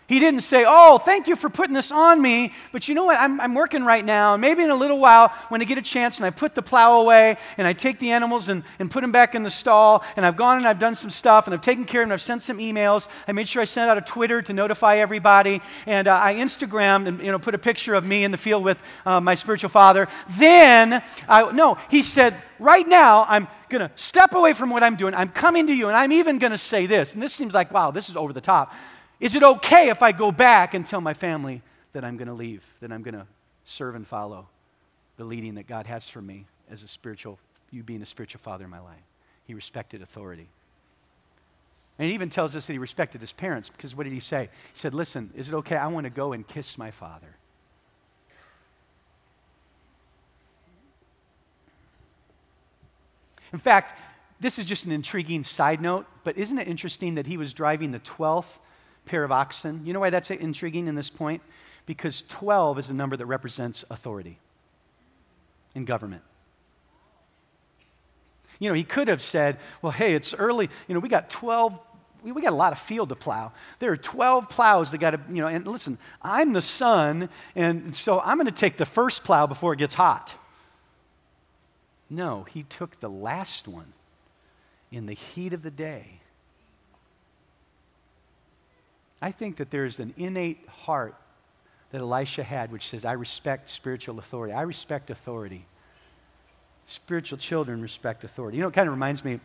he 0.09 0.21
didn't 0.21 0.43
say, 0.43 0.65
Oh, 0.67 0.99
thank 0.99 1.27
you 1.27 1.35
for 1.35 1.51
putting 1.51 1.75
this 1.75 1.91
on 1.91 2.23
me, 2.23 2.55
but 2.73 2.89
you 2.89 2.95
know 2.95 3.05
what? 3.05 3.19
I'm, 3.19 3.41
I'm 3.41 3.55
working 3.55 3.85
right 3.85 4.05
now. 4.05 4.35
And 4.35 4.41
maybe 4.41 4.63
in 4.63 4.71
a 4.71 4.75
little 4.77 4.99
while, 4.99 5.29
when 5.49 5.61
I 5.61 5.65
get 5.65 5.79
a 5.79 5.83
chance 5.83 6.19
and 6.19 6.27
I 6.27 6.31
put 6.31 6.55
the 6.55 6.63
plow 6.63 7.01
away 7.01 7.37
and 7.59 7.67
I 7.67 7.73
take 7.73 7.99
the 7.99 8.13
animals 8.13 8.49
and, 8.49 8.63
and 8.79 8.91
put 8.91 9.01
them 9.01 9.13
back 9.13 9.35
in 9.35 9.43
the 9.43 9.51
stall, 9.51 10.05
and 10.17 10.25
I've 10.25 10.37
gone 10.37 10.59
and 10.59 10.69
I've 10.69 10.79
done 10.79 10.95
some 10.95 11.11
stuff 11.11 11.47
and 11.47 11.55
I've 11.55 11.63
taken 11.63 11.85
care 11.85 12.03
of 12.03 12.09
them, 12.09 12.13
I've 12.13 12.23
sent 12.23 12.43
some 12.43 12.59
emails. 12.59 13.09
I 13.27 13.33
made 13.33 13.49
sure 13.49 13.63
I 13.63 13.65
sent 13.65 13.91
out 13.91 13.99
a 13.99 14.03
Twitter 14.03 14.43
to 14.43 14.53
notify 14.53 14.97
everybody, 14.97 15.61
and 15.87 16.07
uh, 16.07 16.19
I 16.23 16.35
Instagrammed 16.35 17.09
and 17.09 17.21
you 17.21 17.33
know, 17.33 17.39
put 17.39 17.55
a 17.55 17.59
picture 17.59 17.95
of 17.95 18.05
me 18.05 18.25
in 18.25 18.31
the 18.31 18.39
field 18.39 18.63
with 18.63 18.83
uh, 19.05 19.21
my 19.21 19.35
spiritual 19.35 19.71
father. 19.71 20.09
Then, 20.31 21.03
I, 21.29 21.51
no, 21.53 21.79
he 21.91 22.03
said, 22.03 22.37
Right 22.59 22.89
now, 22.89 23.27
I'm 23.29 23.49
going 23.69 23.87
to 23.87 23.91
step 23.97 24.35
away 24.35 24.55
from 24.55 24.71
what 24.71 24.83
I'm 24.83 24.97
doing. 24.97 25.15
I'm 25.15 25.29
coming 25.29 25.67
to 25.67 25.75
you, 25.75 25.89
and 25.89 25.97
I'm 25.97 26.13
even 26.13 26.39
going 26.39 26.53
to 26.53 26.59
say 26.59 26.87
this. 26.87 27.13
And 27.13 27.23
this 27.23 27.35
seems 27.35 27.53
like, 27.53 27.71
wow, 27.71 27.91
this 27.91 28.09
is 28.09 28.17
over 28.17 28.33
the 28.33 28.41
top. 28.41 28.73
Is 29.19 29.35
it 29.35 29.43
okay 29.43 29.89
if 29.89 30.03
I 30.03 30.13
go 30.13 30.31
back 30.31 30.75
and 30.75 30.85
tell 30.85 31.01
my 31.01 31.15
family 31.15 31.63
that 31.93 32.05
I'm 32.05 32.17
going 32.17 32.29
to 32.29 32.35
leave, 32.35 32.63
that 32.81 32.93
I'm 32.93 33.03
going 33.03 33.15
to 33.15 33.27
serve 33.65 33.95
and 33.95 34.07
follow 34.07 34.49
the 35.17 35.25
leading 35.25 35.55
that 35.55 35.67
God 35.67 35.87
has 35.87 36.09
for 36.09 36.21
me 36.21 36.45
as 36.71 36.83
a 36.83 36.89
spiritual, 36.89 37.39
you 37.71 37.83
being 37.83 38.03
a 38.03 38.07
spiritual 38.07 38.41
father 38.41 38.65
in 38.65 38.71
my 38.71 38.81
life? 38.81 39.03
He 39.47 39.55
respected 39.55 40.03
authority. 40.03 40.49
And 41.99 42.09
he 42.09 42.15
even 42.15 42.29
tells 42.29 42.55
us 42.55 42.67
that 42.67 42.75
he 42.75 42.79
respected 42.79 43.23
his 43.23 43.33
parents 43.33 43.71
because 43.71 43.97
what 43.97 44.05
did 44.05 44.13
he 44.13 44.21
say? 44.21 44.51
He 44.73 44.79
said, 44.79 44.93
Listen, 44.93 45.31
is 45.35 45.49
it 45.49 45.55
okay? 45.55 45.77
I 45.77 45.87
want 45.87 46.05
to 46.05 46.11
go 46.11 46.33
and 46.35 46.47
kiss 46.47 46.77
my 46.77 46.91
father. 46.91 47.37
In 53.53 53.59
fact, 53.59 53.99
this 54.41 54.59
is 54.59 54.67
just 54.67 54.85
an 54.85 54.93
intriguing 54.93 55.43
side 55.43 55.81
note, 55.81 56.05
but 56.25 56.37
isn't 56.37 56.59
it 56.59 56.69
interesting 56.69 57.15
that 57.15 57.27
he 57.27 57.39
was 57.39 57.55
driving 57.55 57.93
the 57.93 58.01
12th 58.01 58.59
pair 59.07 59.25
of 59.25 59.33
oxen. 59.33 59.83
You 59.85 59.93
know 59.93 60.01
why 60.01 60.11
that's 60.11 60.31
intriguing 60.31 60.89
in 60.89 60.95
this 60.95 61.09
point? 61.09 61.43
Because 61.87 62.23
12 62.23 62.79
is 62.79 62.91
a 62.91 62.95
number 62.95 63.17
that 63.17 63.27
represents 63.27 63.85
authority 63.89 64.39
in 65.75 65.85
government. 65.85 66.23
You 68.59 68.69
know, 68.71 68.75
he 68.75 68.85
could 68.85 69.09
have 69.09 69.23
said, 69.23 69.59
well, 69.83 69.93
hey, 69.93 70.15
it's 70.15 70.35
early. 70.35 70.69
You 70.89 70.95
know, 70.95 71.01
we 71.01 71.09
got 71.09 71.31
12, 71.31 71.79
we, 72.23 72.43
got 72.43 72.53
a 72.53 72.57
lot 72.57 72.73
of 72.73 72.79
field 72.79 73.11
to 73.11 73.15
plow. 73.15 73.53
There 73.79 73.93
are 73.93 73.97
12 73.97 74.49
plows 74.49 74.91
that 74.91 74.99
got 74.99 75.11
to, 75.11 75.21
you 75.29 75.43
know, 75.43 75.47
and 75.47 75.67
listen, 75.67 75.99
I'm 76.23 76.53
the 76.53 76.63
son, 76.63 77.29
and 77.55 77.95
so 77.95 78.21
I'm 78.21 78.39
going 78.39 78.47
to 78.47 78.53
take 78.53 78.79
the 78.79 78.87
first 78.87 79.25
plow 79.25 79.47
before 79.47 79.75
it 79.75 79.79
gets 79.79 79.95
hot. 79.95 80.35
No, 82.09 82.45
he 82.45 82.63
took 82.63 83.01
the 83.01 83.11
last 83.11 83.69
one 83.69 83.93
in 84.91 85.07
the 85.07 85.13
heat 85.13 85.53
of 85.53 85.63
the 85.63 85.71
day 85.71 86.21
I 89.21 89.31
think 89.31 89.57
that 89.57 89.71
there's 89.71 90.01
an 90.01 90.15
innate 90.17 90.67
heart 90.69 91.15
that 91.91 92.01
Elisha 92.01 92.43
had, 92.43 92.71
which 92.73 92.89
says, 92.89 93.05
I 93.05 93.13
respect 93.13 93.71
spiritual 93.71 94.19
authority. 94.19 94.53
I 94.53 94.63
respect 94.63 95.11
authority. 95.11 95.65
Spiritual 96.85 97.39
children 97.39 97.81
respect 97.81 98.25
authority. 98.25 98.59
You 98.59 98.63
know, 98.63 98.69
it 98.69 98.75
kind 98.75 98.89
of 98.89 98.95
reminds 98.95 99.25
me 99.25 99.41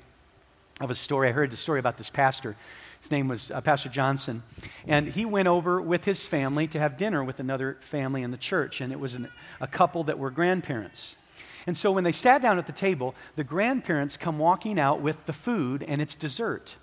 of 0.80 0.92
a 0.92 0.96
story. 0.96 1.30
I 1.30 1.32
heard 1.32 1.54
a 1.54 1.58
story 1.58 1.80
about 1.80 1.98
this 1.98 2.10
pastor. 2.10 2.56
His 3.02 3.12
name 3.12 3.28
was 3.28 3.52
uh, 3.52 3.62
Pastor 3.62 3.90
Johnson. 3.90 4.44
And 4.88 5.08
he 5.08 5.26
went 5.26 5.48
over 5.48 5.82
with 5.82 6.06
his 6.06 6.26
family 6.26 6.68
to 6.68 6.80
have 6.80 6.98
dinner 6.98 7.24
with 7.24 7.40
another 7.40 7.78
family 7.82 8.24
in 8.24 8.32
the 8.32 8.38
church. 8.38 8.82
And 8.82 8.92
it 8.92 9.00
was 9.00 9.16
an, 9.16 9.28
a 9.60 9.68
couple 9.68 10.04
that 10.06 10.20
were 10.20 10.30
grandparents. 10.30 11.16
And 11.68 11.78
so 11.78 11.92
when 11.92 12.04
they 12.04 12.12
sat 12.12 12.42
down 12.42 12.58
at 12.58 12.68
the 12.68 12.74
table, 12.74 13.16
the 13.36 13.44
grandparents 13.44 14.18
come 14.18 14.40
walking 14.40 14.80
out 14.80 15.02
with 15.02 15.26
the 15.26 15.34
food 15.34 15.84
and 15.84 16.02
it's 16.02 16.16
dessert. 16.16 16.76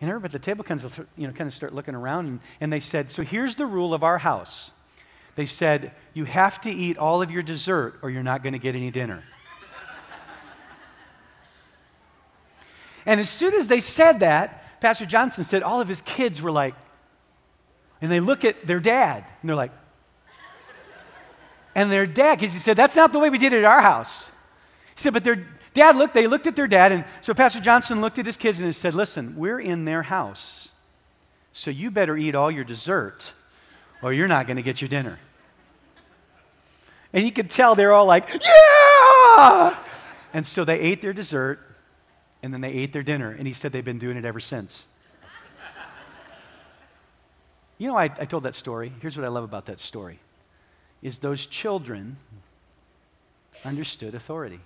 And 0.00 0.08
everybody 0.08 0.34
at 0.34 0.40
the 0.40 0.44
table 0.44 0.64
kind 0.64 0.82
of, 0.82 1.06
you 1.16 1.26
know, 1.26 1.32
kind 1.32 1.46
of 1.46 1.54
start 1.54 1.74
looking 1.74 1.94
around, 1.94 2.26
and, 2.26 2.40
and 2.60 2.72
they 2.72 2.80
said, 2.80 3.10
So 3.10 3.22
here's 3.22 3.54
the 3.56 3.66
rule 3.66 3.92
of 3.92 4.02
our 4.02 4.18
house. 4.18 4.70
They 5.36 5.46
said, 5.46 5.92
You 6.14 6.24
have 6.24 6.60
to 6.62 6.70
eat 6.70 6.96
all 6.96 7.20
of 7.20 7.30
your 7.30 7.42
dessert, 7.42 7.98
or 8.02 8.10
you're 8.10 8.22
not 8.22 8.42
going 8.42 8.54
to 8.54 8.58
get 8.58 8.74
any 8.74 8.90
dinner. 8.90 9.22
and 13.04 13.20
as 13.20 13.28
soon 13.28 13.54
as 13.54 13.68
they 13.68 13.80
said 13.80 14.20
that, 14.20 14.80
Pastor 14.80 15.04
Johnson 15.04 15.44
said 15.44 15.62
all 15.62 15.82
of 15.82 15.88
his 15.88 16.00
kids 16.00 16.40
were 16.40 16.50
like, 16.50 16.74
and 18.00 18.10
they 18.10 18.20
look 18.20 18.46
at 18.46 18.66
their 18.66 18.80
dad, 18.80 19.24
and 19.40 19.48
they're 19.48 19.56
like, 19.56 19.72
and 21.74 21.92
their 21.92 22.06
dad, 22.06 22.38
because 22.38 22.52
he 22.52 22.58
said, 22.58 22.76
That's 22.76 22.96
not 22.96 23.12
the 23.12 23.18
way 23.18 23.30
we 23.30 23.38
did 23.38 23.52
it 23.52 23.58
at 23.58 23.64
our 23.64 23.82
house. 23.82 24.30
He 24.94 25.02
said, 25.02 25.12
But 25.12 25.24
their 25.24 25.46
Dad 25.72 25.96
looked, 25.96 26.14
they 26.14 26.26
looked 26.26 26.46
at 26.46 26.56
their 26.56 26.66
dad, 26.66 26.92
and 26.92 27.04
so 27.20 27.32
Pastor 27.32 27.60
Johnson 27.60 28.00
looked 28.00 28.18
at 28.18 28.26
his 28.26 28.36
kids 28.36 28.58
and 28.58 28.66
he 28.66 28.72
said, 28.72 28.94
Listen, 28.94 29.36
we're 29.36 29.60
in 29.60 29.84
their 29.84 30.02
house, 30.02 30.68
so 31.52 31.70
you 31.70 31.90
better 31.90 32.16
eat 32.16 32.34
all 32.34 32.50
your 32.50 32.64
dessert, 32.64 33.32
or 34.02 34.12
you're 34.12 34.28
not 34.28 34.46
going 34.46 34.56
to 34.56 34.62
get 34.62 34.80
your 34.80 34.88
dinner. 34.88 35.18
And 37.12 37.24
he 37.24 37.30
could 37.30 37.50
tell 37.50 37.74
they're 37.74 37.92
all 37.92 38.06
like, 38.06 38.28
Yeah! 38.42 39.76
And 40.32 40.46
so 40.46 40.64
they 40.64 40.78
ate 40.78 41.02
their 41.02 41.12
dessert, 41.12 41.60
and 42.42 42.52
then 42.52 42.60
they 42.60 42.72
ate 42.72 42.92
their 42.92 43.02
dinner, 43.02 43.30
and 43.30 43.46
he 43.46 43.52
said 43.52 43.72
they've 43.72 43.84
been 43.84 43.98
doing 43.98 44.16
it 44.16 44.24
ever 44.24 44.40
since. 44.40 44.86
You 47.78 47.88
know, 47.88 47.96
I, 47.96 48.04
I 48.04 48.26
told 48.26 48.42
that 48.42 48.54
story. 48.54 48.92
Here's 49.00 49.16
what 49.16 49.24
I 49.24 49.28
love 49.28 49.44
about 49.44 49.66
that 49.66 49.80
story 49.80 50.18
is 51.00 51.18
those 51.20 51.46
children 51.46 52.18
understood 53.64 54.14
authority. 54.14 54.60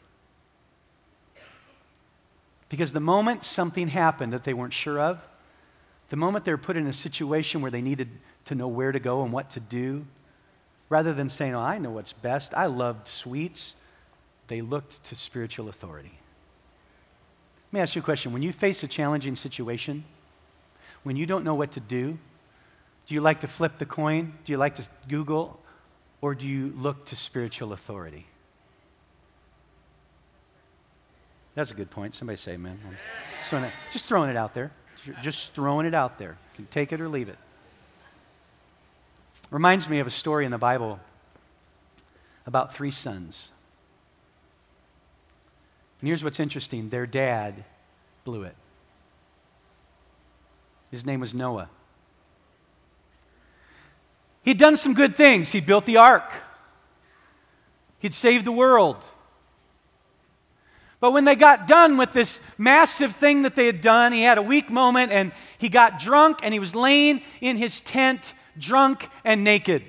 Because 2.74 2.92
the 2.92 3.00
moment 3.00 3.44
something 3.44 3.88
happened 3.88 4.32
that 4.32 4.44
they 4.44 4.54
weren't 4.54 4.72
sure 4.72 4.98
of, 4.98 5.20
the 6.10 6.16
moment 6.16 6.44
they 6.44 6.50
were 6.50 6.58
put 6.58 6.76
in 6.76 6.86
a 6.86 6.92
situation 6.92 7.60
where 7.60 7.70
they 7.70 7.82
needed 7.82 8.08
to 8.46 8.54
know 8.54 8.68
where 8.68 8.92
to 8.92 8.98
go 8.98 9.22
and 9.22 9.32
what 9.32 9.50
to 9.50 9.60
do, 9.60 10.06
Rather 10.88 11.12
than 11.12 11.28
saying, 11.28 11.54
Oh, 11.54 11.60
I 11.60 11.78
know 11.78 11.90
what's 11.90 12.12
best, 12.12 12.54
I 12.54 12.66
loved 12.66 13.08
sweets, 13.08 13.74
they 14.48 14.60
looked 14.60 15.02
to 15.04 15.16
spiritual 15.16 15.68
authority. 15.68 16.12
Let 17.66 17.72
me 17.72 17.80
ask 17.80 17.96
you 17.96 18.02
a 18.02 18.04
question. 18.04 18.32
When 18.32 18.42
you 18.42 18.52
face 18.52 18.82
a 18.82 18.86
challenging 18.86 19.36
situation, 19.36 20.04
when 21.02 21.16
you 21.16 21.26
don't 21.26 21.44
know 21.44 21.54
what 21.54 21.72
to 21.72 21.80
do, 21.80 22.18
do 23.06 23.14
you 23.14 23.20
like 23.20 23.40
to 23.40 23.48
flip 23.48 23.78
the 23.78 23.86
coin? 23.86 24.34
Do 24.44 24.52
you 24.52 24.58
like 24.58 24.76
to 24.76 24.86
Google? 25.08 25.60
Or 26.20 26.34
do 26.34 26.46
you 26.46 26.72
look 26.76 27.06
to 27.06 27.16
spiritual 27.16 27.72
authority? 27.72 28.26
That's 31.54 31.70
a 31.70 31.74
good 31.74 31.90
point. 31.90 32.14
Somebody 32.14 32.36
say 32.36 32.52
amen. 32.52 32.78
Just 33.38 33.50
throwing 33.50 33.64
it, 33.64 33.72
just 33.92 34.06
throwing 34.06 34.30
it 34.30 34.36
out 34.36 34.54
there. 34.54 34.72
Just 35.22 35.52
throwing 35.52 35.86
it 35.86 35.94
out 35.94 36.18
there. 36.18 36.30
You 36.52 36.56
can 36.56 36.66
take 36.66 36.92
it 36.92 37.00
or 37.00 37.08
leave 37.08 37.28
it. 37.28 37.36
Reminds 39.50 39.88
me 39.88 40.00
of 40.00 40.06
a 40.06 40.10
story 40.10 40.44
in 40.44 40.50
the 40.50 40.58
Bible 40.58 40.98
about 42.46 42.74
three 42.74 42.90
sons. 42.90 43.50
And 46.00 46.08
here's 46.08 46.24
what's 46.24 46.40
interesting 46.40 46.88
their 46.88 47.06
dad 47.06 47.64
blew 48.24 48.42
it. 48.42 48.54
His 50.90 51.04
name 51.04 51.20
was 51.20 51.34
Noah. 51.34 51.68
He'd 54.42 54.58
done 54.58 54.76
some 54.76 54.94
good 54.94 55.16
things. 55.16 55.52
He 55.52 55.60
built 55.60 55.86
the 55.86 55.98
ark, 55.98 56.30
he'd 58.00 58.14
saved 58.14 58.44
the 58.44 58.52
world. 58.52 59.02
But 61.04 61.10
when 61.10 61.24
they 61.24 61.34
got 61.34 61.68
done 61.68 61.98
with 61.98 62.14
this 62.14 62.40
massive 62.56 63.14
thing 63.14 63.42
that 63.42 63.54
they 63.54 63.66
had 63.66 63.82
done, 63.82 64.10
he 64.12 64.22
had 64.22 64.38
a 64.38 64.42
weak 64.42 64.70
moment 64.70 65.12
and 65.12 65.32
he 65.58 65.68
got 65.68 65.98
drunk 65.98 66.38
and 66.42 66.54
he 66.54 66.58
was 66.58 66.74
laying 66.74 67.20
in 67.42 67.58
his 67.58 67.82
tent, 67.82 68.32
drunk 68.58 69.10
and 69.22 69.44
naked. 69.44 69.84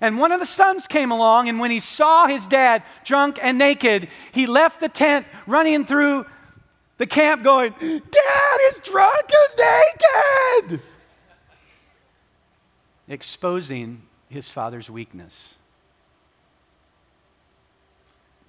And 0.00 0.16
one 0.16 0.30
of 0.30 0.38
the 0.38 0.46
sons 0.46 0.86
came 0.86 1.10
along, 1.10 1.48
and 1.48 1.58
when 1.58 1.72
he 1.72 1.80
saw 1.80 2.28
his 2.28 2.46
dad 2.46 2.84
drunk 3.04 3.40
and 3.42 3.58
naked, 3.58 4.06
he 4.30 4.46
left 4.46 4.78
the 4.78 4.88
tent 4.88 5.26
running 5.44 5.84
through 5.84 6.24
the 6.96 7.06
camp 7.06 7.42
going, 7.42 7.72
Dad 7.72 8.58
is 8.70 8.78
drunk 8.78 9.28
and 9.28 10.70
naked! 10.70 10.82
Exposing 13.08 14.02
his 14.28 14.52
father's 14.52 14.88
weakness. 14.88 15.56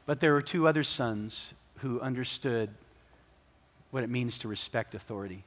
But 0.06 0.20
there 0.20 0.34
were 0.34 0.42
two 0.42 0.68
other 0.68 0.84
sons 0.84 1.54
who 1.80 2.00
understood 2.00 2.70
what 3.92 4.04
it 4.04 4.10
means 4.10 4.40
to 4.40 4.48
respect 4.48 4.94
authority. 4.94 5.44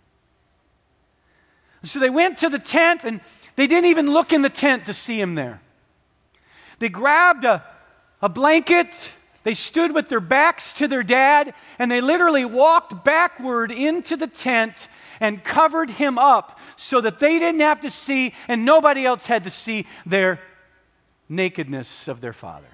So 1.85 2.01
they 2.01 2.11
went 2.11 2.39
to 2.39 2.49
the 2.49 2.59
tent 2.59 3.03
and 3.05 3.21
they 3.57 3.67
didn't 3.67 3.91
even 3.91 4.13
look 4.13 4.33
in 4.33 4.43
the 4.43 4.49
tent 4.49 4.87
to 4.87 4.95
see 4.95 5.21
him 5.21 5.35
there. 5.35 5.61
They 6.81 6.89
grabbed 6.89 7.45
a, 7.45 7.65
a 8.21 8.29
blanket, 8.29 9.13
they 9.45 9.55
stood 9.55 9.95
with 9.95 10.09
their 10.09 10.21
backs 10.21 10.73
to 10.75 10.89
their 10.89 11.03
dad, 11.03 11.55
and 11.79 11.91
they 11.91 12.01
literally 12.01 12.45
walked 12.45 13.05
backward 13.05 13.71
into 13.71 14.17
the 14.17 14.27
tent 14.27 14.89
and 15.21 15.43
covered 15.43 15.91
him 15.91 16.19
up 16.19 16.59
so 16.77 17.01
that 17.01 17.21
they 17.21 17.39
didn't 17.39 17.61
have 17.61 17.81
to 17.83 17.91
see 17.91 18.35
and 18.49 18.65
nobody 18.65 19.05
else 19.05 19.27
had 19.27 19.45
to 19.45 19.51
see 19.51 19.87
their 20.05 20.41
nakedness 21.29 22.09
of 22.09 22.21
their 22.21 22.33
father. 22.33 22.67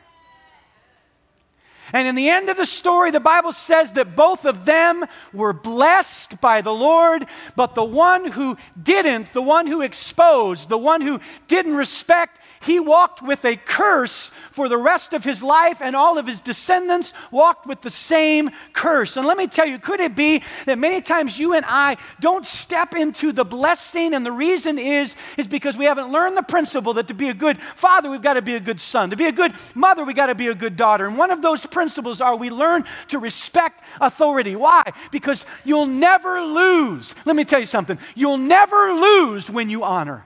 And 1.93 2.09
in 2.09 2.15
the 2.15 2.29
end 2.29 2.49
of 2.49 2.57
the 2.57 2.67
story, 2.67 3.11
the 3.11 3.21
Bible 3.21 3.53
says 3.53 3.93
that 3.93 4.17
both 4.17 4.45
of 4.45 4.65
them 4.65 5.05
were 5.33 5.53
blessed 5.53 6.41
by 6.41 6.61
the 6.61 6.75
Lord, 6.75 7.27
but 7.57 7.75
the 7.75 7.85
one 7.85 8.31
who 8.31 8.57
didn't, 8.81 9.33
the 9.33 9.43
one 9.43 9.67
who 9.67 9.83
exposed, 9.83 10.69
the 10.69 10.79
one 10.79 11.01
who 11.01 11.21
didn't 11.47 11.77
respect, 11.77 12.41
he 12.65 12.81
walked 12.81 13.23
with 13.23 13.45
a 13.45 13.57
curse 13.57 14.31
for 14.51 14.69
the 14.69 14.77
rest 14.77 15.13
of 15.13 15.25
his 15.25 15.43
life, 15.43 15.79
and 15.81 15.95
all 15.95 16.19
of 16.19 16.27
his 16.27 16.41
descendants 16.41 17.13
walked 17.31 17.67
with 17.67 17.83
the 17.83 17.91
same 17.91 18.51
curse. 18.73 19.17
And 19.17 19.27
let 19.27 19.37
me 19.37 19.47
tell 19.47 19.67
you, 19.67 19.79
could 19.79 20.01
it 20.01 20.15
be 20.17 20.43
that 20.67 20.79
many 20.79 21.01
times 21.01 21.39
you 21.39 21.55
and 21.55 21.65
I 21.67 21.97
don't 22.21 22.47
step 22.47 22.95
into 22.95 23.33
the 23.33 23.45
blessing, 23.45 24.15
and 24.15 24.25
the 24.25 24.33
reason 24.33 24.79
is, 24.79 25.17
is 25.37 25.47
because 25.47 25.77
we 25.77 25.85
haven't 25.85 26.11
learned 26.11 26.37
the 26.37 26.43
principle 26.43 26.95
that 26.95 27.09
to 27.09 27.15
be 27.15 27.29
a 27.29 27.35
good 27.35 27.59
father, 27.77 28.11
we've 28.11 28.23
got 28.23 28.35
to 28.35 28.43
be 28.43 28.55
a 28.55 28.61
good 28.61 28.81
son. 28.81 29.11
To 29.11 29.17
be 29.17 29.27
a 29.27 29.33
good 29.33 29.55
mother, 29.75 30.05
we've 30.05 30.17
got 30.17 30.27
to 30.27 30.35
be 30.35 30.49
a 30.49 30.55
good 30.55 30.77
daughter. 30.77 31.07
And 31.07 31.19
one 31.19 31.31
of 31.31 31.43
those 31.43 31.67
principles 31.67 32.21
are 32.21 32.37
we 32.37 32.51
learn 32.51 32.85
to 33.09 33.19
respect 33.19 33.83
authority. 34.01 34.57
Why? 34.57 34.85
Because 35.11 35.45
you'll 35.65 35.87
never 35.87 36.41
lose. 36.41 37.15
Let 37.25 37.37
me 37.37 37.45
tell 37.45 37.61
you 37.61 37.67
something. 37.67 37.99
You'll 38.15 38.39
never 38.39 38.93
lose 38.93 39.51
when 39.51 39.71
you 39.71 39.85
honor. 39.85 40.25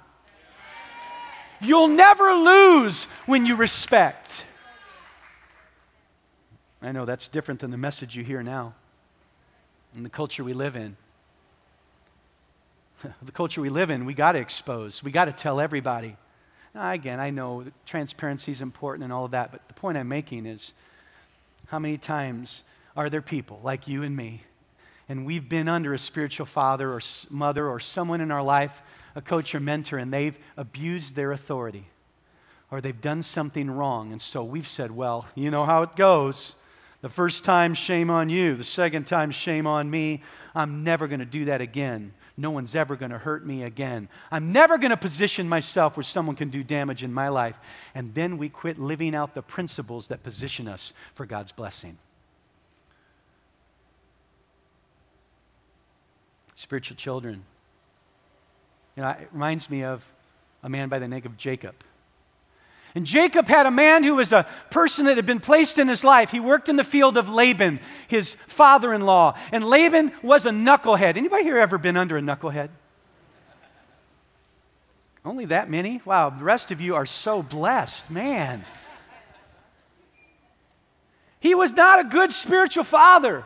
You'll 1.60 1.88
never 1.88 2.32
lose 2.34 3.04
when 3.26 3.46
you 3.46 3.56
respect. 3.56 4.44
I 6.80 6.92
know 6.92 7.04
that's 7.04 7.28
different 7.28 7.60
than 7.60 7.70
the 7.70 7.76
message 7.76 8.14
you 8.14 8.22
hear 8.22 8.42
now 8.42 8.74
in 9.96 10.02
the 10.04 10.08
culture 10.08 10.44
we 10.44 10.52
live 10.52 10.76
in. 10.76 10.96
the 13.22 13.32
culture 13.32 13.60
we 13.60 13.68
live 13.68 13.90
in, 13.90 14.04
we 14.04 14.14
got 14.14 14.32
to 14.32 14.38
expose, 14.38 15.02
we 15.02 15.10
got 15.10 15.24
to 15.26 15.32
tell 15.32 15.60
everybody. 15.60 16.16
Now, 16.74 16.92
again, 16.92 17.18
I 17.18 17.30
know 17.30 17.64
transparency 17.86 18.52
is 18.52 18.60
important 18.60 19.04
and 19.04 19.12
all 19.12 19.24
of 19.24 19.32
that, 19.32 19.50
but 19.50 19.66
the 19.66 19.74
point 19.74 19.98
I'm 19.98 20.08
making 20.08 20.46
is 20.46 20.74
how 21.68 21.78
many 21.78 21.98
times 21.98 22.62
are 22.96 23.10
there 23.10 23.22
people 23.22 23.60
like 23.62 23.88
you 23.88 24.02
and 24.02 24.16
me, 24.16 24.42
and 25.08 25.26
we've 25.26 25.48
been 25.48 25.68
under 25.68 25.94
a 25.94 25.98
spiritual 25.98 26.46
father 26.46 26.92
or 26.92 27.00
mother 27.30 27.66
or 27.66 27.80
someone 27.80 28.20
in 28.20 28.30
our 28.30 28.42
life 28.42 28.82
a 29.18 29.20
coach 29.20 29.52
or 29.52 29.58
mentor 29.58 29.98
and 29.98 30.14
they've 30.14 30.38
abused 30.56 31.16
their 31.16 31.32
authority 31.32 31.84
or 32.70 32.80
they've 32.80 33.00
done 33.00 33.24
something 33.24 33.68
wrong. 33.68 34.12
And 34.12 34.22
so 34.22 34.44
we've 34.44 34.68
said, 34.68 34.92
well, 34.92 35.26
you 35.34 35.50
know 35.50 35.64
how 35.64 35.82
it 35.82 35.96
goes. 35.96 36.54
The 37.00 37.08
first 37.08 37.44
time, 37.44 37.74
shame 37.74 38.10
on 38.10 38.30
you. 38.30 38.54
The 38.54 38.62
second 38.62 39.08
time, 39.08 39.32
shame 39.32 39.66
on 39.66 39.90
me. 39.90 40.22
I'm 40.54 40.84
never 40.84 41.08
going 41.08 41.18
to 41.18 41.26
do 41.26 41.46
that 41.46 41.60
again. 41.60 42.12
No 42.36 42.52
one's 42.52 42.76
ever 42.76 42.94
going 42.94 43.10
to 43.10 43.18
hurt 43.18 43.44
me 43.44 43.64
again. 43.64 44.08
I'm 44.30 44.52
never 44.52 44.78
going 44.78 44.90
to 44.90 44.96
position 44.96 45.48
myself 45.48 45.96
where 45.96 46.04
someone 46.04 46.36
can 46.36 46.50
do 46.50 46.62
damage 46.62 47.02
in 47.02 47.12
my 47.12 47.28
life. 47.28 47.58
And 47.96 48.14
then 48.14 48.38
we 48.38 48.48
quit 48.48 48.78
living 48.78 49.16
out 49.16 49.34
the 49.34 49.42
principles 49.42 50.08
that 50.08 50.22
position 50.22 50.68
us 50.68 50.92
for 51.16 51.26
God's 51.26 51.50
blessing. 51.50 51.98
Spiritual 56.54 56.96
children. 56.96 57.42
You 58.98 59.04
know, 59.04 59.10
it 59.10 59.28
reminds 59.32 59.70
me 59.70 59.84
of 59.84 60.04
a 60.64 60.68
man 60.68 60.88
by 60.88 60.98
the 60.98 61.06
name 61.06 61.22
of 61.24 61.36
Jacob. 61.36 61.76
And 62.96 63.06
Jacob 63.06 63.46
had 63.46 63.64
a 63.64 63.70
man 63.70 64.02
who 64.02 64.16
was 64.16 64.32
a 64.32 64.44
person 64.72 65.04
that 65.04 65.14
had 65.14 65.24
been 65.24 65.38
placed 65.38 65.78
in 65.78 65.86
his 65.86 66.02
life. 66.02 66.32
He 66.32 66.40
worked 66.40 66.68
in 66.68 66.74
the 66.74 66.82
field 66.82 67.16
of 67.16 67.30
Laban, 67.30 67.78
his 68.08 68.34
father-in-law. 68.34 69.38
And 69.52 69.62
Laban 69.62 70.10
was 70.20 70.46
a 70.46 70.50
knucklehead. 70.50 71.16
Anybody 71.16 71.44
here 71.44 71.58
ever 71.58 71.78
been 71.78 71.96
under 71.96 72.16
a 72.16 72.20
knucklehead? 72.20 72.70
Only 75.24 75.44
that 75.44 75.70
many? 75.70 76.02
Wow, 76.04 76.30
the 76.30 76.42
rest 76.42 76.72
of 76.72 76.80
you 76.80 76.96
are 76.96 77.06
so 77.06 77.40
blessed, 77.40 78.10
man. 78.10 78.64
He 81.38 81.54
was 81.54 81.70
not 81.70 82.00
a 82.00 82.04
good 82.08 82.32
spiritual 82.32 82.82
father. 82.82 83.44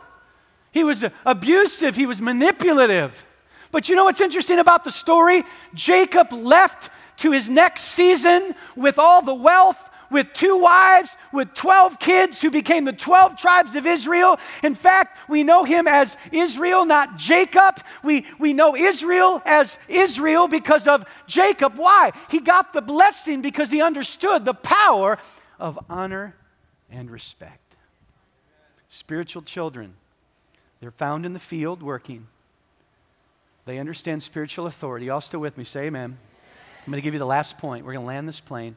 He 0.71 0.83
was 0.83 1.05
abusive, 1.27 1.95
he 1.95 2.07
was 2.07 2.23
manipulative. 2.23 3.27
But 3.73 3.89
you 3.89 3.97
know 3.97 4.05
what's 4.05 4.21
interesting 4.21 4.59
about 4.59 4.85
the 4.85 4.91
story? 4.93 5.45
Jacob 5.75 6.33
left 6.33 6.91
to 7.19 7.33
his 7.33 7.49
next 7.49 7.83
season 7.83 8.55
with 8.77 8.99
all 8.99 9.23
the 9.23 9.35
wealth, 9.35 9.91
with 10.11 10.33
two 10.35 10.59
wives, 10.59 11.17
with 11.33 11.55
12 11.55 11.99
kids 11.99 12.43
who 12.43 12.51
became 12.51 12.85
the 12.85 12.93
12 12.93 13.37
tribes 13.39 13.75
of 13.75 13.87
Israel. 13.87 14.39
In 14.63 14.75
fact, 14.75 15.17
we 15.27 15.43
know 15.43 15.65
him 15.65 15.89
as 15.89 16.19
Israel, 16.31 16.85
not 16.85 17.17
Jacob. 17.17 17.81
We, 18.05 18.27
we 18.39 18.53
know 18.53 18.77
Israel 18.77 19.41
as 19.47 19.79
Israel 19.89 20.49
because 20.49 20.87
of 20.87 21.07
Jacob. 21.27 21.77
Why? 21.77 22.13
He 22.31 22.41
got 22.41 22.75
the 22.75 22.83
blessing 22.83 23.41
because 23.41 23.71
he 23.71 23.81
understood 23.81 24.45
the 24.45 24.55
power 24.55 25.19
of 25.59 25.79
honor 25.89 26.37
and 26.91 27.11
respect. 27.11 27.77
Spiritual 28.89 29.43
children, 29.43 29.95
they're 30.81 30.91
found 30.91 31.25
in 31.25 31.33
the 31.33 31.39
field 31.39 31.83
working. 31.83 32.27
They 33.64 33.79
understand 33.79 34.22
spiritual 34.22 34.66
authority. 34.66 35.07
Y'all 35.07 35.20
still 35.20 35.40
with 35.40 35.57
me? 35.57 35.64
Say 35.64 35.87
amen. 35.87 36.18
I'm 36.85 36.90
going 36.90 37.01
to 37.01 37.05
give 37.05 37.14
you 37.14 37.20
the 37.20 37.27
last 37.27 37.59
point. 37.59 37.85
We're 37.85 37.92
going 37.92 38.05
to 38.05 38.09
land 38.09 38.27
this 38.27 38.40
plane. 38.40 38.77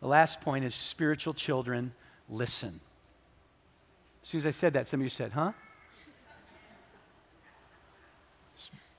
The 0.00 0.08
last 0.08 0.40
point 0.40 0.64
is 0.64 0.74
spiritual 0.74 1.34
children 1.34 1.92
listen. 2.28 2.80
As 4.22 4.28
soon 4.28 4.40
as 4.40 4.46
I 4.46 4.50
said 4.50 4.72
that, 4.72 4.86
some 4.86 5.00
of 5.00 5.04
you 5.04 5.10
said, 5.10 5.32
huh? 5.32 5.52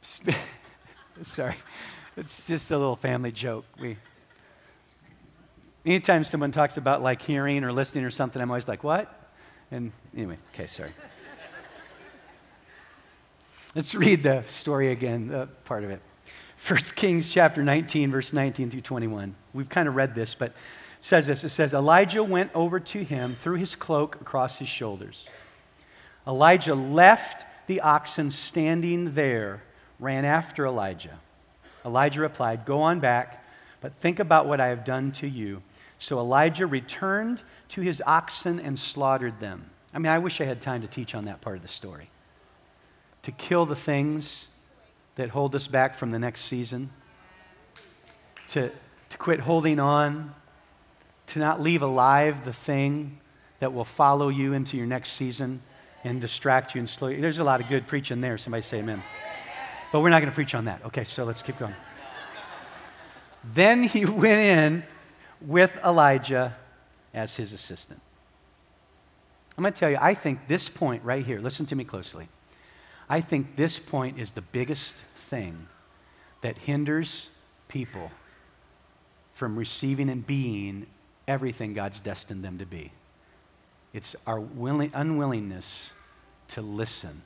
Sp- 0.02 0.34
Sorry. 1.24 1.56
It's 2.18 2.48
just 2.48 2.72
a 2.72 2.78
little 2.78 2.96
family 2.96 3.32
joke. 3.32 3.66
We, 3.80 3.98
anytime 5.86 6.24
someone 6.24 6.52
talks 6.52 6.78
about 6.78 7.02
like 7.02 7.22
hearing 7.22 7.64
or 7.64 7.72
listening 7.72 8.06
or 8.06 8.12
something, 8.12 8.42
I'm 8.42 8.50
always 8.50 8.68
like, 8.68 8.84
what? 8.84 9.14
And 9.72 9.92
anyway, 10.16 10.38
okay, 10.54 10.68
sorry. 10.68 10.92
Let's 13.74 13.96
read 13.96 14.22
the 14.22 14.44
story 14.48 14.92
again, 14.92 15.34
uh, 15.34 15.46
part 15.64 15.86
of 15.86 15.92
it. 15.92 16.02
1 16.68 16.78
Kings 16.94 17.32
chapter 17.32 17.64
19, 17.64 18.12
verse 18.12 18.34
19 18.34 18.70
through 18.70 18.82
21. 18.82 19.34
We've 19.54 19.70
kind 19.70 19.88
of 19.88 19.96
read 19.96 20.14
this, 20.14 20.36
but 20.36 20.50
it 20.50 20.56
says 21.00 21.28
this. 21.28 21.46
It 21.46 21.50
says, 21.52 21.74
Elijah 21.74 22.22
went 22.22 22.52
over 22.54 22.82
to 22.82 23.02
him, 23.02 23.38
threw 23.40 23.56
his 23.56 23.76
cloak 23.76 24.20
across 24.20 24.60
his 24.60 24.68
shoulders. 24.68 25.26
Elijah 26.28 26.76
left 26.76 27.46
the 27.68 27.80
oxen 27.80 28.30
standing 28.30 29.14
there, 29.14 29.64
ran 30.00 30.26
after 30.26 30.66
Elijah. 30.66 31.18
Elijah 31.86 32.20
replied, 32.20 32.66
Go 32.66 32.82
on 32.82 33.00
back, 33.00 33.42
but 33.80 33.94
think 33.94 34.20
about 34.20 34.48
what 34.48 34.60
I 34.60 34.68
have 34.68 34.84
done 34.84 35.14
to 35.14 35.28
you. 35.28 35.64
So 35.98 36.20
Elijah 36.20 36.68
returned 36.68 37.40
to 37.70 37.80
his 37.80 38.04
oxen 38.06 38.60
and 38.60 38.78
slaughtered 38.78 39.40
them. 39.40 39.70
I 39.94 40.00
mean, 40.00 40.12
I 40.12 40.20
wish 40.20 40.42
I 40.42 40.46
had 40.46 40.62
time 40.62 40.82
to 40.82 40.88
teach 40.88 41.16
on 41.16 41.24
that 41.26 41.40
part 41.40 41.56
of 41.56 41.62
the 41.62 41.70
story. 41.70 42.10
To 43.24 43.32
kill 43.32 43.66
the 43.66 43.76
things 43.76 44.48
that 45.16 45.30
hold 45.30 45.54
us 45.56 45.68
back 45.68 45.96
from 45.96 46.12
the 46.12 46.20
next 46.20 46.44
season, 46.46 46.90
to, 48.50 48.72
to 49.10 49.18
quit 49.18 49.40
holding 49.42 49.80
on, 49.80 50.34
to 51.28 51.40
not 51.40 51.62
leave 51.62 51.82
alive 51.82 52.44
the 52.44 52.54
thing 52.54 53.20
that 53.60 53.74
will 53.74 53.86
follow 53.86 54.30
you 54.30 54.54
into 54.54 54.76
your 54.76 54.88
next 54.88 55.12
season 55.12 55.62
and 56.04 56.20
distract 56.20 56.74
you 56.74 56.80
and 56.80 56.90
slow 56.90 57.10
you. 57.10 57.22
There's 57.22 57.40
a 57.40 57.44
lot 57.44 57.62
of 57.62 57.70
good 57.70 57.88
preaching 57.88 58.22
there. 58.22 58.38
Somebody 58.38 58.64
say 58.64 58.80
amen. 58.80 59.04
But 59.92 60.02
we're 60.02 60.10
not 60.10 60.20
going 60.20 60.32
to 60.32 60.36
preach 60.36 60.56
on 60.56 60.66
that. 60.66 60.84
Okay, 60.86 61.04
so 61.04 61.24
let's 61.24 61.42
keep 61.42 61.58
going. 61.60 61.76
Then 63.54 63.84
he 63.84 64.06
went 64.24 64.40
in 64.40 64.84
with 65.42 65.78
Elijah 65.86 66.56
as 67.14 67.36
his 67.36 67.54
assistant. 67.54 68.02
I'm 69.58 69.64
going 69.64 69.74
to 69.74 69.80
tell 69.80 69.92
you, 69.92 69.98
I 70.00 70.14
think 70.14 70.48
this 70.48 70.70
point 70.70 71.04
right 71.04 71.26
here, 71.26 71.40
listen 71.40 71.66
to 71.68 71.76
me 71.76 71.84
closely. 71.84 72.28
I 73.12 73.20
think 73.20 73.58
this 73.58 73.78
point 73.78 74.18
is 74.18 74.32
the 74.32 74.42
biggest 74.42 74.96
thing 74.96 75.68
that 76.40 76.58
hinders 76.58 77.30
people 77.68 78.10
from 79.34 79.60
receiving 79.60 80.10
and 80.10 80.26
being 80.26 80.88
everything 81.28 81.74
God's 81.74 82.00
destined 82.00 82.42
them 82.42 82.58
to 82.60 82.66
be. 82.66 82.90
It's 83.92 84.16
our 84.26 84.40
willing, 84.40 84.92
unwillingness 84.94 85.92
to 86.50 86.62
listen. 86.62 87.22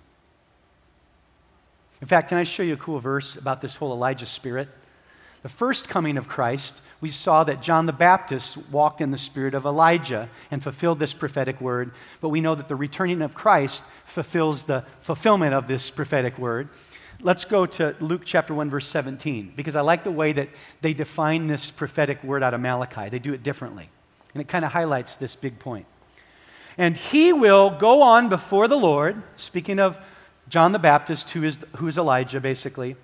In 2.02 2.08
fact, 2.08 2.30
can 2.30 2.40
I 2.40 2.46
show 2.46 2.64
you 2.64 2.74
a 2.74 2.78
cool 2.78 3.00
verse 3.00 3.36
about 3.36 3.62
this 3.62 3.76
whole 3.76 3.94
Elijah 3.94 4.26
spirit? 4.26 4.70
The 5.44 5.50
first 5.50 5.88
coming 5.88 6.18
of 6.18 6.28
Christ, 6.28 6.82
we 7.02 7.12
saw 7.12 7.44
that 7.44 7.62
John 7.62 7.86
the 7.86 7.94
Baptist 7.94 8.58
walked 8.70 9.02
in 9.02 9.12
the 9.12 9.18
spirit 9.18 9.54
of 9.54 9.66
Elijah 9.66 10.30
and 10.50 10.64
fulfilled 10.64 11.00
this 11.00 11.14
prophetic 11.14 11.60
word, 11.60 11.92
but 12.22 12.30
we 12.30 12.42
know 12.42 12.56
that 12.56 12.68
the 12.68 12.76
returning 12.76 13.22
of 13.22 13.34
Christ 13.34 13.84
fulfills 14.06 14.64
the 14.64 14.84
fulfillment 15.02 15.54
of 15.54 15.68
this 15.68 15.92
prophetic 15.92 16.38
word. 16.38 16.70
Let's 17.22 17.46
go 17.46 17.66
to 17.66 17.96
Luke 18.00 18.24
chapter 18.26 18.54
1, 18.54 18.70
verse 18.70 18.88
17, 18.88 19.54
because 19.56 19.76
I 19.76 19.82
like 19.82 20.04
the 20.04 20.12
way 20.12 20.32
that 20.34 20.50
they 20.82 20.94
define 20.94 21.48
this 21.48 21.72
prophetic 21.72 22.24
word 22.24 22.44
out 22.44 22.54
of 22.54 22.62
Malachi. 22.62 23.10
They 23.10 23.20
do 23.20 23.34
it 23.34 23.44
differently. 23.44 23.90
And 24.34 24.42
it 24.42 24.48
kind 24.48 24.66
of 24.66 24.74
highlights 24.74 25.16
this 25.16 25.36
big 25.36 25.60
point. 25.60 25.86
And 26.78 26.98
he 26.98 27.32
will 27.32 27.70
go 27.70 28.02
on 28.02 28.28
before 28.28 28.68
the 28.68 28.78
Lord, 28.78 29.22
speaking 29.38 29.80
of 29.80 29.98
John 30.50 30.74
the 30.74 30.80
Baptist, 30.80 31.32
who 31.32 31.44
is, 31.44 31.66
who 31.78 31.88
is 31.88 31.98
Elijah, 31.98 32.42
basically, 32.42 32.98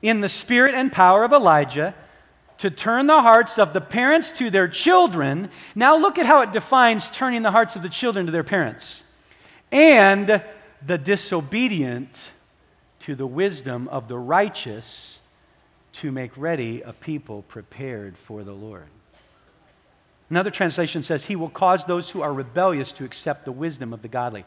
in 0.00 0.20
the 0.20 0.28
spirit 0.28 0.74
and 0.74 0.90
power 0.90 1.24
of 1.24 1.32
Elijah 1.32 1.94
to 2.58 2.70
turn 2.70 3.06
the 3.06 3.22
hearts 3.22 3.58
of 3.58 3.72
the 3.72 3.80
parents 3.80 4.32
to 4.32 4.50
their 4.50 4.68
children. 4.68 5.50
Now, 5.74 5.96
look 5.96 6.18
at 6.18 6.26
how 6.26 6.42
it 6.42 6.52
defines 6.52 7.10
turning 7.10 7.42
the 7.42 7.50
hearts 7.50 7.76
of 7.76 7.82
the 7.82 7.88
children 7.88 8.26
to 8.26 8.32
their 8.32 8.44
parents. 8.44 9.04
And 9.70 10.42
the 10.84 10.98
disobedient 10.98 12.28
to 13.00 13.14
the 13.14 13.26
wisdom 13.26 13.88
of 13.88 14.08
the 14.08 14.18
righteous 14.18 15.20
to 15.94 16.12
make 16.12 16.36
ready 16.36 16.82
a 16.82 16.92
people 16.92 17.42
prepared 17.42 18.16
for 18.16 18.44
the 18.44 18.52
Lord. 18.52 18.88
Another 20.30 20.50
translation 20.50 21.02
says, 21.02 21.24
He 21.24 21.36
will 21.36 21.48
cause 21.48 21.86
those 21.86 22.10
who 22.10 22.20
are 22.20 22.32
rebellious 22.32 22.92
to 22.92 23.04
accept 23.04 23.46
the 23.46 23.52
wisdom 23.52 23.94
of 23.94 24.02
the 24.02 24.08
godly. 24.08 24.44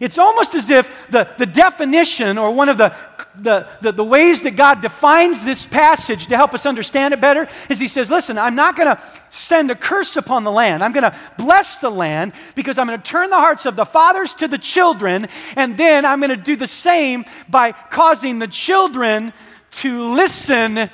It's 0.00 0.18
almost 0.18 0.56
as 0.56 0.70
if 0.70 0.92
the, 1.08 1.28
the 1.38 1.46
definition 1.46 2.36
or 2.36 2.50
one 2.50 2.68
of 2.68 2.78
the, 2.78 2.96
the, 3.36 3.68
the, 3.80 3.92
the 3.92 4.04
ways 4.04 4.42
that 4.42 4.56
God 4.56 4.80
defines 4.80 5.44
this 5.44 5.64
passage 5.66 6.26
to 6.26 6.36
help 6.36 6.52
us 6.52 6.66
understand 6.66 7.14
it 7.14 7.20
better 7.20 7.48
is 7.68 7.78
He 7.78 7.86
says, 7.86 8.10
Listen, 8.10 8.38
I'm 8.38 8.56
not 8.56 8.74
going 8.74 8.88
to 8.88 9.00
send 9.30 9.70
a 9.70 9.76
curse 9.76 10.16
upon 10.16 10.42
the 10.42 10.50
land. 10.50 10.82
I'm 10.82 10.92
going 10.92 11.04
to 11.04 11.16
bless 11.38 11.78
the 11.78 11.90
land 11.90 12.32
because 12.56 12.76
I'm 12.76 12.88
going 12.88 13.00
to 13.00 13.06
turn 13.06 13.30
the 13.30 13.36
hearts 13.36 13.66
of 13.66 13.76
the 13.76 13.84
fathers 13.84 14.34
to 14.34 14.48
the 14.48 14.58
children, 14.58 15.28
and 15.54 15.78
then 15.78 16.04
I'm 16.04 16.18
going 16.18 16.30
to 16.30 16.36
do 16.36 16.56
the 16.56 16.66
same 16.66 17.24
by 17.48 17.70
causing 17.70 18.40
the 18.40 18.48
children 18.48 19.32
to 19.70 20.12
listen 20.12 20.90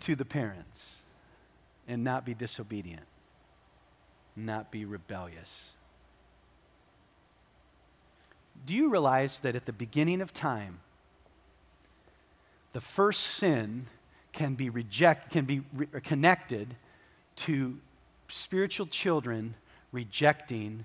to 0.00 0.14
the 0.14 0.26
parents 0.26 0.96
and 1.86 2.04
not 2.04 2.26
be 2.26 2.34
disobedient 2.34 3.04
not 4.38 4.70
be 4.70 4.84
rebellious. 4.84 5.70
Do 8.66 8.74
you 8.74 8.90
realize 8.90 9.40
that 9.40 9.54
at 9.54 9.66
the 9.66 9.72
beginning 9.72 10.20
of 10.20 10.34
time, 10.34 10.80
the 12.72 12.80
first 12.80 13.22
sin 13.22 13.86
can 14.32 14.54
be 14.54 14.70
reject, 14.70 15.30
can 15.30 15.44
be 15.44 15.62
re- 15.72 15.86
connected 16.02 16.74
to 17.36 17.78
spiritual 18.28 18.86
children 18.86 19.54
rejecting 19.92 20.84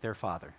their 0.00 0.14
father. 0.14 0.54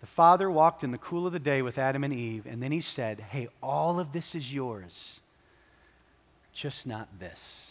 The 0.00 0.06
father 0.06 0.50
walked 0.50 0.82
in 0.82 0.92
the 0.92 0.98
cool 0.98 1.26
of 1.26 1.32
the 1.32 1.38
day 1.38 1.60
with 1.62 1.78
Adam 1.78 2.04
and 2.04 2.12
Eve, 2.12 2.46
and 2.46 2.62
then 2.62 2.72
he 2.72 2.80
said, 2.80 3.20
Hey, 3.20 3.48
all 3.62 4.00
of 4.00 4.12
this 4.12 4.34
is 4.34 4.52
yours, 4.52 5.20
just 6.52 6.86
not 6.86 7.08
this. 7.18 7.69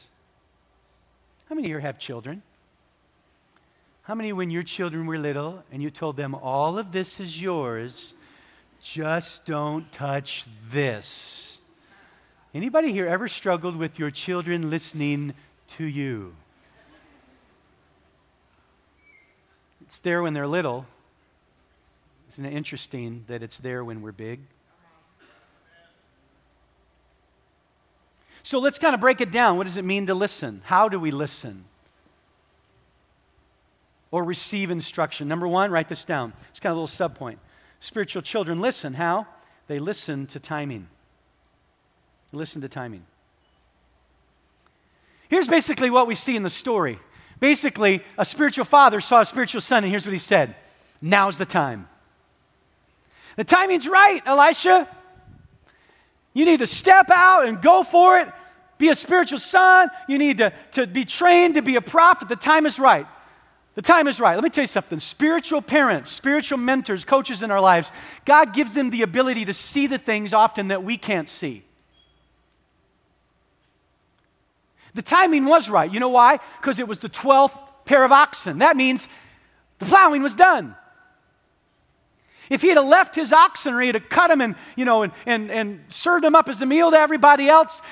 How 1.49 1.55
many 1.55 1.67
here 1.67 1.79
have 1.79 1.97
children? 1.97 2.43
How 4.03 4.13
many, 4.13 4.31
when 4.33 4.51
your 4.51 4.61
children 4.61 5.07
were 5.07 5.17
little 5.17 5.63
and 5.71 5.81
you 5.81 5.89
told 5.89 6.15
them, 6.15 6.35
all 6.35 6.77
of 6.77 6.91
this 6.91 7.19
is 7.19 7.41
yours, 7.41 8.13
just 8.83 9.47
don't 9.47 9.91
touch 9.91 10.45
this? 10.69 11.59
Anybody 12.53 12.91
here 12.91 13.07
ever 13.07 13.27
struggled 13.27 13.75
with 13.75 13.97
your 13.97 14.11
children 14.11 14.69
listening 14.69 15.33
to 15.69 15.85
you? 15.85 16.35
It's 19.81 19.99
there 20.01 20.21
when 20.21 20.33
they're 20.33 20.47
little. 20.47 20.85
Isn't 22.29 22.45
it 22.45 22.53
interesting 22.53 23.25
that 23.27 23.41
it's 23.41 23.57
there 23.57 23.83
when 23.83 24.03
we're 24.03 24.11
big? 24.11 24.39
So 28.43 28.59
let's 28.59 28.79
kind 28.79 28.93
of 28.93 29.01
break 29.01 29.21
it 29.21 29.31
down. 29.31 29.57
What 29.57 29.67
does 29.67 29.77
it 29.77 29.85
mean 29.85 30.07
to 30.07 30.13
listen? 30.13 30.61
How 30.65 30.89
do 30.89 30.99
we 30.99 31.11
listen? 31.11 31.65
Or 34.11 34.23
receive 34.23 34.71
instruction. 34.71 35.27
Number 35.27 35.47
one, 35.47 35.71
write 35.71 35.89
this 35.89 36.05
down. 36.05 36.33
It's 36.49 36.59
kind 36.59 36.71
of 36.71 36.77
a 36.77 36.79
little 36.79 36.87
sub 36.87 37.15
point. 37.15 37.39
Spiritual 37.79 38.21
children 38.21 38.59
listen. 38.59 38.93
How? 38.93 39.27
They 39.67 39.79
listen 39.79 40.25
to 40.27 40.39
timing. 40.39 40.87
Listen 42.31 42.61
to 42.61 42.69
timing. 42.69 43.05
Here's 45.29 45.47
basically 45.47 45.89
what 45.89 46.07
we 46.07 46.15
see 46.15 46.35
in 46.35 46.43
the 46.43 46.49
story. 46.49 46.99
Basically, 47.39 48.01
a 48.17 48.25
spiritual 48.25 48.65
father 48.65 48.99
saw 48.99 49.21
a 49.21 49.25
spiritual 49.25 49.61
son, 49.61 49.83
and 49.83 49.91
here's 49.91 50.05
what 50.05 50.13
he 50.13 50.19
said 50.19 50.55
Now's 51.01 51.37
the 51.37 51.45
time. 51.45 51.87
The 53.35 53.43
timing's 53.43 53.87
right, 53.87 54.21
Elisha. 54.25 54.87
You 56.33 56.45
need 56.45 56.59
to 56.59 56.67
step 56.67 57.09
out 57.09 57.47
and 57.47 57.61
go 57.61 57.83
for 57.83 58.17
it 58.17 58.29
be 58.79 58.89
a 58.89 58.95
spiritual 58.95 59.39
son. 59.39 59.89
You 60.07 60.17
need 60.17 60.39
to, 60.39 60.51
to 60.71 60.87
be 60.87 61.05
trained 61.05 61.55
to 61.55 61.61
be 61.61 61.75
a 61.75 61.81
prophet. 61.81 62.29
The 62.29 62.35
time 62.35 62.65
is 62.65 62.79
right. 62.79 63.05
The 63.75 63.81
time 63.83 64.07
is 64.07 64.19
right. 64.19 64.33
Let 64.33 64.43
me 64.43 64.49
tell 64.49 64.63
you 64.63 64.67
something. 64.67 64.99
Spiritual 64.99 65.61
parents, 65.61 66.09
spiritual 66.09 66.57
mentors, 66.57 67.05
coaches 67.05 67.43
in 67.43 67.51
our 67.51 67.61
lives, 67.61 67.91
God 68.25 68.53
gives 68.53 68.73
them 68.73 68.89
the 68.89 69.03
ability 69.03 69.45
to 69.45 69.53
see 69.53 69.85
the 69.85 69.97
things 69.97 70.33
often 70.33 70.69
that 70.69 70.83
we 70.83 70.97
can't 70.97 71.29
see. 71.29 71.63
The 74.95 75.01
timing 75.01 75.45
was 75.45 75.69
right. 75.69 75.91
You 75.91 75.99
know 75.99 76.09
why? 76.09 76.39
Because 76.59 76.79
it 76.79 76.87
was 76.87 76.99
the 76.99 77.09
12th 77.09 77.57
pair 77.85 78.03
of 78.03 78.11
oxen. 78.11 78.59
That 78.59 78.75
means 78.75 79.07
the 79.77 79.85
plowing 79.85 80.23
was 80.23 80.33
done. 80.33 80.75
If 82.49 82.61
he 82.61 82.69
had 82.69 82.79
left 82.79 83.15
his 83.15 83.31
oxen 83.31 83.73
or 83.73 83.81
he 83.81 83.87
had 83.87 84.09
cut 84.09 84.29
them 84.29 84.41
and, 84.41 84.55
you 84.75 84.85
know, 84.85 85.03
and, 85.03 85.13
and, 85.25 85.51
and 85.51 85.83
served 85.89 86.23
them 86.23 86.35
up 86.35 86.49
as 86.49 86.61
a 86.61 86.65
meal 86.65 86.91
to 86.91 86.97
everybody 86.97 87.47
else, 87.47 87.81